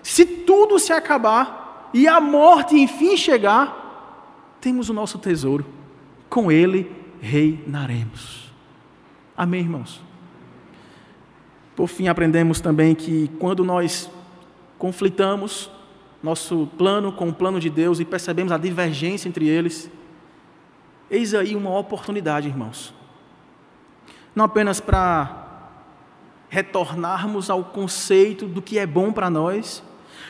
[0.00, 1.61] se tudo se acabar
[1.92, 5.66] e a morte enfim chegar, temos o nosso tesouro,
[6.28, 6.90] com ele
[7.20, 8.52] reinaremos.
[9.36, 10.00] Amém, irmãos?
[11.76, 14.10] Por fim, aprendemos também que quando nós
[14.78, 15.70] conflitamos
[16.22, 19.90] nosso plano com o plano de Deus e percebemos a divergência entre eles,
[21.12, 22.94] Eis aí uma oportunidade, irmãos.
[24.34, 25.44] Não apenas para
[26.48, 29.84] retornarmos ao conceito do que é bom para nós,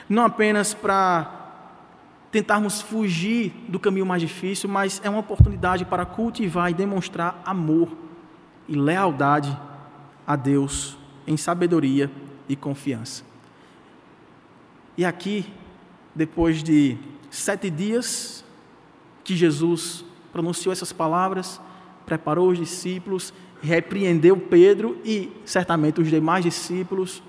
[0.08, 1.41] não apenas para
[2.32, 7.90] tentarmos fugir do caminho mais difícil, mas é uma oportunidade para cultivar e demonstrar amor
[8.66, 9.56] e lealdade
[10.26, 12.10] a Deus em sabedoria
[12.48, 13.22] e confiança.
[14.96, 15.44] E aqui,
[16.14, 16.96] depois de
[17.30, 18.42] sete dias
[19.22, 20.02] que Jesus
[20.32, 21.60] pronunciou essas palavras,
[22.06, 27.22] preparou os discípulos, repreendeu Pedro e certamente os demais discípulos,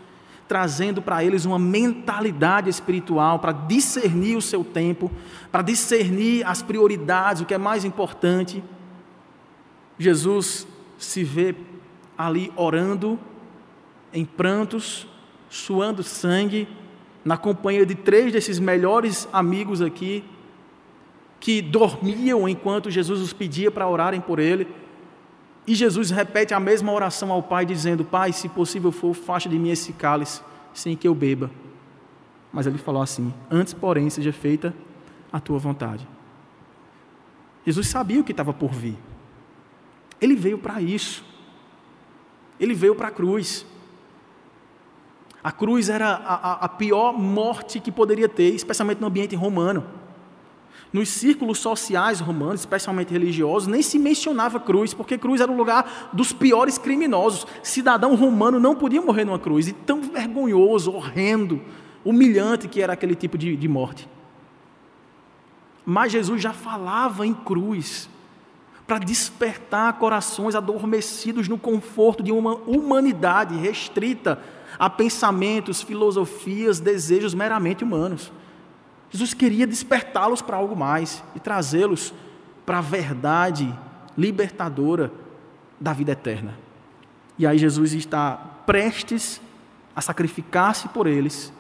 [0.54, 5.12] trazendo para eles uma mentalidade espiritual para discernir o seu tempo,
[5.52, 8.64] para discernir as prioridades, o que é mais importante.
[9.98, 11.56] Jesus se vê
[12.16, 13.20] ali orando,
[14.14, 15.08] em prantos,
[15.50, 16.68] suando sangue,
[17.26, 20.24] na companhia de três desses melhores amigos aqui,
[21.40, 24.68] que dormiam enquanto Jesus os pedia para orarem por ele.
[25.66, 29.58] E Jesus repete a mesma oração ao Pai, dizendo: Pai, se possível for, faça de
[29.58, 30.42] mim esse cálice,
[30.74, 31.50] sem que eu beba.
[32.52, 34.74] Mas ele falou assim: Antes, porém, seja feita
[35.32, 36.08] a tua vontade.
[37.66, 38.98] Jesus sabia o que estava por vir.
[40.20, 41.24] Ele veio para isso.
[42.60, 43.66] Ele veio para a cruz.
[45.44, 49.86] A cruz era a, a, a pior morte que poderia ter, especialmente no ambiente romano.
[50.94, 56.12] Nos círculos sociais romanos, especialmente religiosos, nem se mencionava cruz, porque cruz era o lugar
[56.14, 57.48] dos piores criminosos.
[57.64, 61.60] Cidadão romano não podia morrer numa cruz, e tão vergonhoso, horrendo,
[62.06, 64.08] humilhante que era aquele tipo de, de morte.
[65.84, 68.08] Mas Jesus já falava em cruz,
[68.86, 74.40] para despertar corações adormecidos no conforto de uma humanidade restrita
[74.78, 78.32] a pensamentos, filosofias, desejos meramente humanos.
[79.14, 82.12] Jesus queria despertá-los para algo mais e trazê-los
[82.66, 83.72] para a verdade
[84.18, 85.12] libertadora
[85.80, 86.56] da vida eterna.
[87.38, 88.36] E aí Jesus está
[88.66, 89.40] prestes
[89.96, 91.54] a sacrificar-se por eles,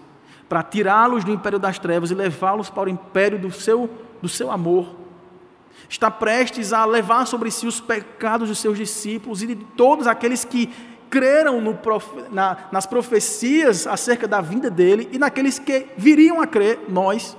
[0.49, 3.87] para tirá-los do império das trevas e levá-los para o império do seu,
[4.19, 4.95] do seu amor.
[5.87, 10.43] Está prestes a levar sobre si os pecados dos seus discípulos e de todos aqueles
[10.43, 10.73] que
[11.07, 11.77] creram no,
[12.31, 17.37] na, nas profecias acerca da vinda dele e naqueles que viriam a crer, nós.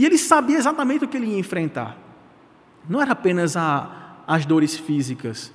[0.00, 1.94] E ele sabia exatamente o que ele ia enfrentar.
[2.88, 5.52] Não era apenas a, as dores físicas,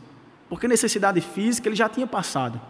[0.47, 2.61] porque necessidade física ele já tinha passado.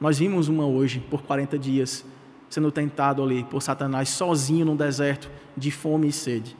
[0.00, 2.04] Nós vimos uma hoje, por 40 dias,
[2.48, 6.56] sendo tentado ali por Satanás, sozinho no deserto, de fome e sede.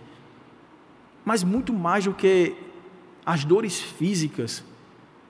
[1.25, 2.57] Mas muito mais do que
[3.25, 4.65] as dores físicas,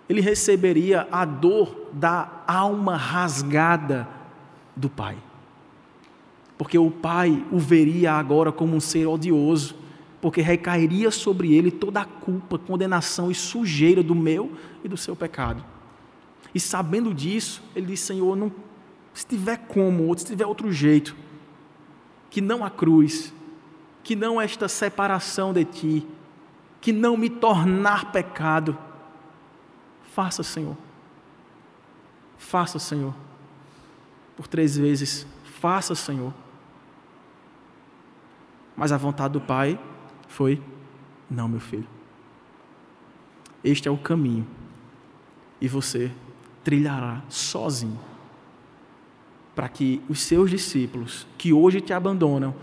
[0.09, 4.09] ele receberia a dor da alma rasgada
[4.75, 5.19] do Pai
[6.59, 9.75] porque o pai o veria agora como um ser odioso,
[10.21, 14.53] porque recairia sobre ele toda a culpa, condenação e sujeira do meu
[14.83, 15.63] e do seu pecado.
[16.55, 18.51] E sabendo disso, ele disse: Senhor, não,
[19.13, 21.15] se tiver como, ou se tiver outro jeito,
[22.31, 23.33] que não a cruz,
[24.03, 26.07] que não esta separação de ti,
[26.81, 28.77] que não me tornar pecado,
[30.13, 30.77] faça, Senhor.
[32.39, 33.15] Faça, Senhor.
[34.37, 36.33] Por três vezes, faça, Senhor.
[38.77, 39.79] Mas a vontade do Pai
[40.29, 40.63] foi:
[41.31, 41.87] não, meu filho.
[43.65, 44.47] Este é o caminho.
[45.61, 46.13] E você
[46.63, 47.99] trilhará sozinho.
[49.55, 52.55] Para que os seus discípulos, que hoje te abandonam,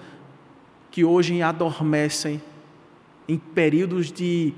[0.92, 2.42] que hoje adormecem
[3.28, 4.54] em períodos de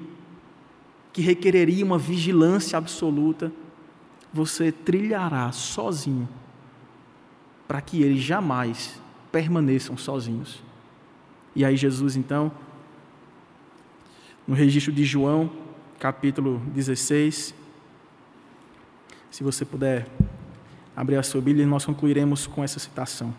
[1.14, 3.51] que requereria uma vigilância absoluta,
[4.34, 6.28] você trilhará sozinho,
[7.66, 8.99] para que eles jamais
[9.32, 10.64] permaneçam sozinhos.
[11.56, 12.51] E aí, Jesus, então,
[14.45, 15.49] no registro de João,
[15.97, 17.56] capítulo 16,
[19.32, 20.06] Se você puder
[20.95, 23.34] abrir a sua Bíblia, nós concluiremos com essa citação.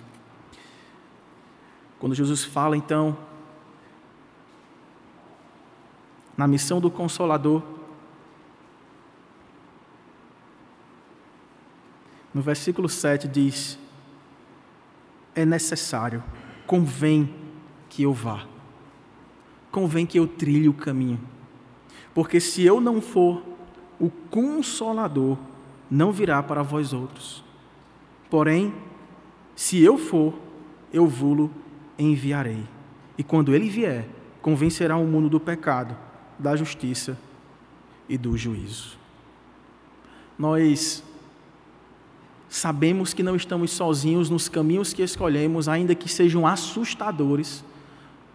[1.99, 3.17] Quando Jesus fala, então,
[6.37, 7.63] na missão do Consolador,
[12.33, 13.79] no versículo 7 diz:
[15.35, 16.23] É necessário,
[16.67, 17.46] convém
[17.97, 18.45] que eu vá,
[19.73, 21.19] convém que eu trilhe o caminho,
[22.15, 23.43] porque se eu não for,
[23.99, 25.39] o Consolador
[25.91, 27.43] não virá para vós outros.
[28.29, 28.75] Porém,
[29.55, 30.35] se eu for,
[30.93, 31.51] eu vulo
[31.99, 32.65] enviarei.
[33.17, 34.07] E quando ele vier,
[34.43, 35.97] convencerá o mundo do pecado,
[36.39, 37.19] da justiça
[38.07, 38.99] e do juízo.
[40.39, 41.03] Nós
[42.47, 47.65] sabemos que não estamos sozinhos nos caminhos que escolhemos, ainda que sejam assustadores,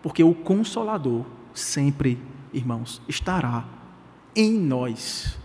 [0.01, 2.17] porque o Consolador sempre,
[2.53, 3.65] irmãos, estará
[4.35, 5.37] em nós.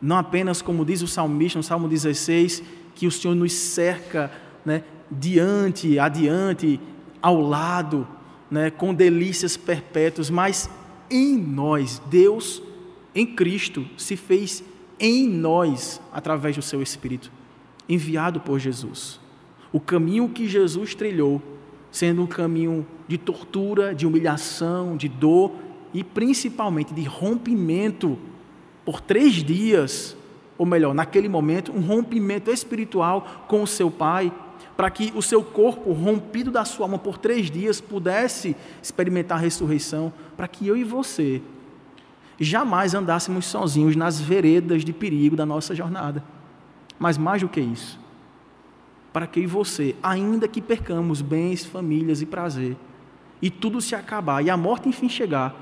[0.00, 2.62] Não apenas, como diz o salmista no Salmo 16,
[2.94, 4.30] que o Senhor nos cerca
[4.64, 6.80] né, diante, adiante,
[7.20, 8.06] ao lado,
[8.50, 10.68] né, com delícias perpétuas, mas
[11.10, 12.62] em nós, Deus
[13.14, 14.64] em Cristo se fez
[14.98, 17.30] em nós através do seu Espírito,
[17.88, 19.20] enviado por Jesus.
[19.72, 21.40] O caminho que Jesus trilhou,
[21.90, 25.52] sendo um caminho de tortura, de humilhação, de dor
[25.92, 28.18] e principalmente de rompimento
[28.84, 30.16] por três dias,
[30.58, 34.32] ou melhor, naquele momento, um rompimento espiritual com o seu Pai,
[34.76, 39.40] para que o seu corpo, rompido da sua alma por três dias, pudesse experimentar a
[39.40, 41.40] ressurreição, para que eu e você
[42.38, 46.24] jamais andássemos sozinhos nas veredas de perigo da nossa jornada.
[46.98, 47.98] Mas mais do que isso,
[49.12, 52.76] para que eu e você, ainda que percamos bens, famílias e prazer,
[53.40, 55.54] e tudo se acabar e a morte enfim chegar,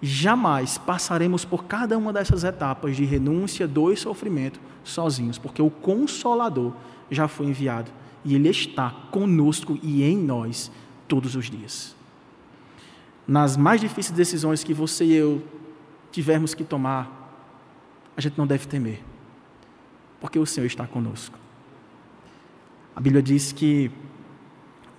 [0.00, 5.70] jamais passaremos por cada uma dessas etapas de renúncia, dor e sofrimento sozinhos, porque o
[5.70, 6.74] Consolador
[7.10, 7.90] já foi enviado
[8.24, 10.70] e Ele está conosco e em nós
[11.08, 11.94] todos os dias.
[13.26, 15.42] Nas mais difíceis decisões que você e eu
[16.10, 17.18] tivermos que tomar,
[18.16, 19.02] a gente não deve temer,
[20.20, 21.38] porque o Senhor está conosco.
[22.94, 23.90] A Bíblia diz que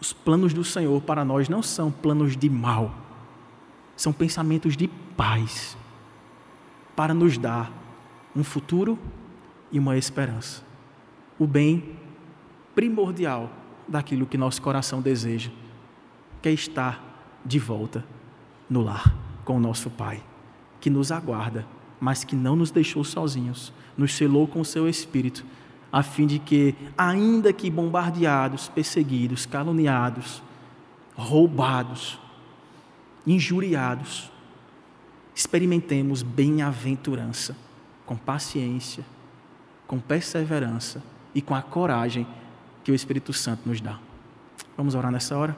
[0.01, 2.91] os planos do Senhor para nós não são planos de mal,
[3.95, 5.77] são pensamentos de paz,
[6.95, 7.71] para nos dar
[8.35, 8.97] um futuro
[9.71, 10.63] e uma esperança.
[11.37, 11.95] O bem
[12.73, 13.51] primordial
[13.87, 15.51] daquilo que nosso coração deseja,
[16.41, 18.03] que é estar de volta
[18.67, 20.23] no lar com o nosso Pai,
[20.79, 21.67] que nos aguarda,
[21.99, 25.45] mas que não nos deixou sozinhos, nos selou com o seu Espírito,
[25.91, 30.41] a fim de que, ainda que bombardeados, perseguidos, caluniados,
[31.15, 32.19] roubados,
[33.27, 34.31] injuriados,
[35.35, 37.55] experimentemos bem-aventurança,
[38.05, 39.05] com paciência,
[39.87, 41.03] com perseverança
[41.35, 42.25] e com a coragem
[42.83, 43.99] que o Espírito Santo nos dá.
[44.77, 45.55] Vamos orar nessa hora?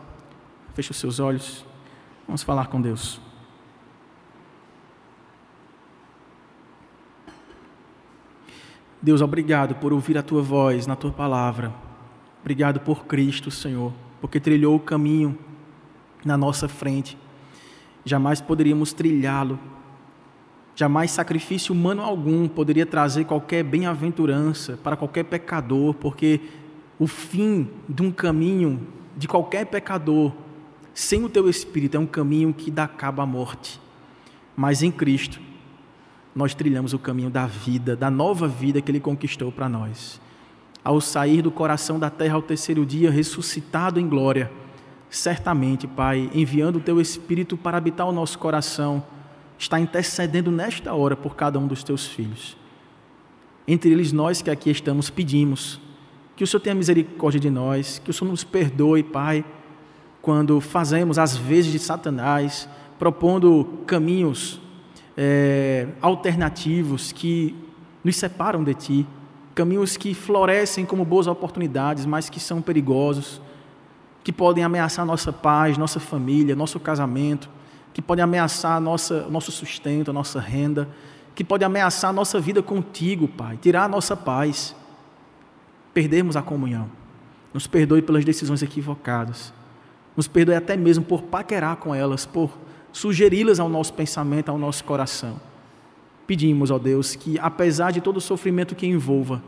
[0.73, 1.65] Feche os seus olhos.
[2.27, 3.21] Vamos falar com Deus.
[9.03, 11.73] Deus, obrigado por ouvir a tua voz na tua palavra.
[12.39, 13.91] Obrigado por Cristo, Senhor,
[14.21, 15.37] porque trilhou o caminho
[16.23, 17.17] na nossa frente.
[18.05, 19.59] Jamais poderíamos trilhá-lo.
[20.73, 26.39] Jamais sacrifício humano algum poderia trazer qualquer bem-aventurança para qualquer pecador, porque
[26.97, 28.87] o fim de um caminho
[29.17, 30.31] de qualquer pecador
[30.93, 33.81] sem o teu espírito é um caminho que dá cabo à morte.
[34.55, 35.41] Mas em Cristo,
[36.36, 40.19] nós trilhamos o caminho da vida, da nova vida que Ele conquistou para nós.
[40.84, 44.51] Ao sair do coração da terra ao terceiro dia, ressuscitado em glória,
[45.09, 49.03] certamente, Pai, enviando o Teu Espírito para habitar o nosso coração,
[49.57, 52.57] está intercedendo nesta hora por cada um dos Teus filhos.
[53.67, 55.79] Entre eles, nós que aqui estamos, pedimos
[56.36, 59.45] que o Senhor tenha misericórdia de nós, que o Senhor nos perdoe, Pai,
[60.21, 62.67] quando fazemos as vezes de Satanás,
[62.97, 64.59] propondo caminhos
[65.18, 67.55] é, alternativos que
[68.03, 69.07] nos separam de Ti,
[69.55, 73.41] caminhos que florescem como boas oportunidades, mas que são perigosos,
[74.24, 77.49] que podem ameaçar nossa paz, nossa família, nosso casamento,
[77.93, 80.88] que podem ameaçar nossa, nosso sustento, nossa renda,
[81.36, 84.76] que podem ameaçar nossa vida contigo, Pai, tirar a nossa paz
[85.93, 86.89] perdermos a comunhão.
[87.53, 89.53] Nos perdoe pelas decisões equivocadas.
[90.18, 92.57] Nos perdoe até mesmo por paquerar com elas, por
[92.93, 95.41] sugeri-las ao nosso pensamento, ao nosso coração.
[96.25, 99.43] Pedimos, ó Deus, que apesar de todo o sofrimento que envolva,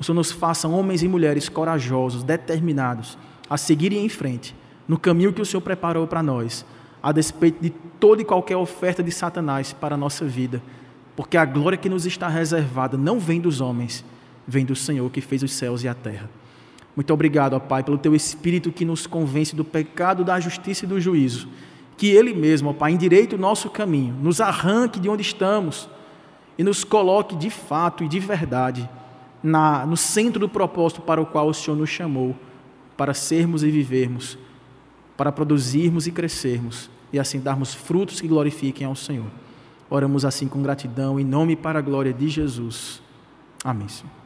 [0.00, 3.16] o Senhor nos faça homens e mulheres corajosos, determinados
[3.48, 4.54] a seguirem em frente
[4.88, 6.64] no caminho que o Senhor preparou para nós,
[7.02, 10.62] a despeito de toda e qualquer oferta de Satanás para a nossa vida,
[11.14, 14.04] porque a glória que nos está reservada não vem dos homens,
[14.46, 16.28] vem do Senhor que fez os céus e a terra.
[16.94, 20.88] Muito obrigado, ó Pai, pelo teu espírito que nos convence do pecado, da justiça e
[20.88, 21.48] do juízo.
[21.96, 25.88] Que ele mesmo, ó Pai, endireite o nosso caminho, nos arranque de onde estamos
[26.58, 28.88] e nos coloque de fato e de verdade
[29.42, 32.34] na, no centro do propósito para o qual o Senhor nos chamou,
[32.96, 34.36] para sermos e vivermos,
[35.16, 39.30] para produzirmos e crescermos e assim darmos frutos que glorifiquem ao Senhor.
[39.88, 43.00] Oramos assim com gratidão, em nome e para a glória de Jesus.
[43.62, 43.88] Amém.
[43.88, 44.25] Senhor.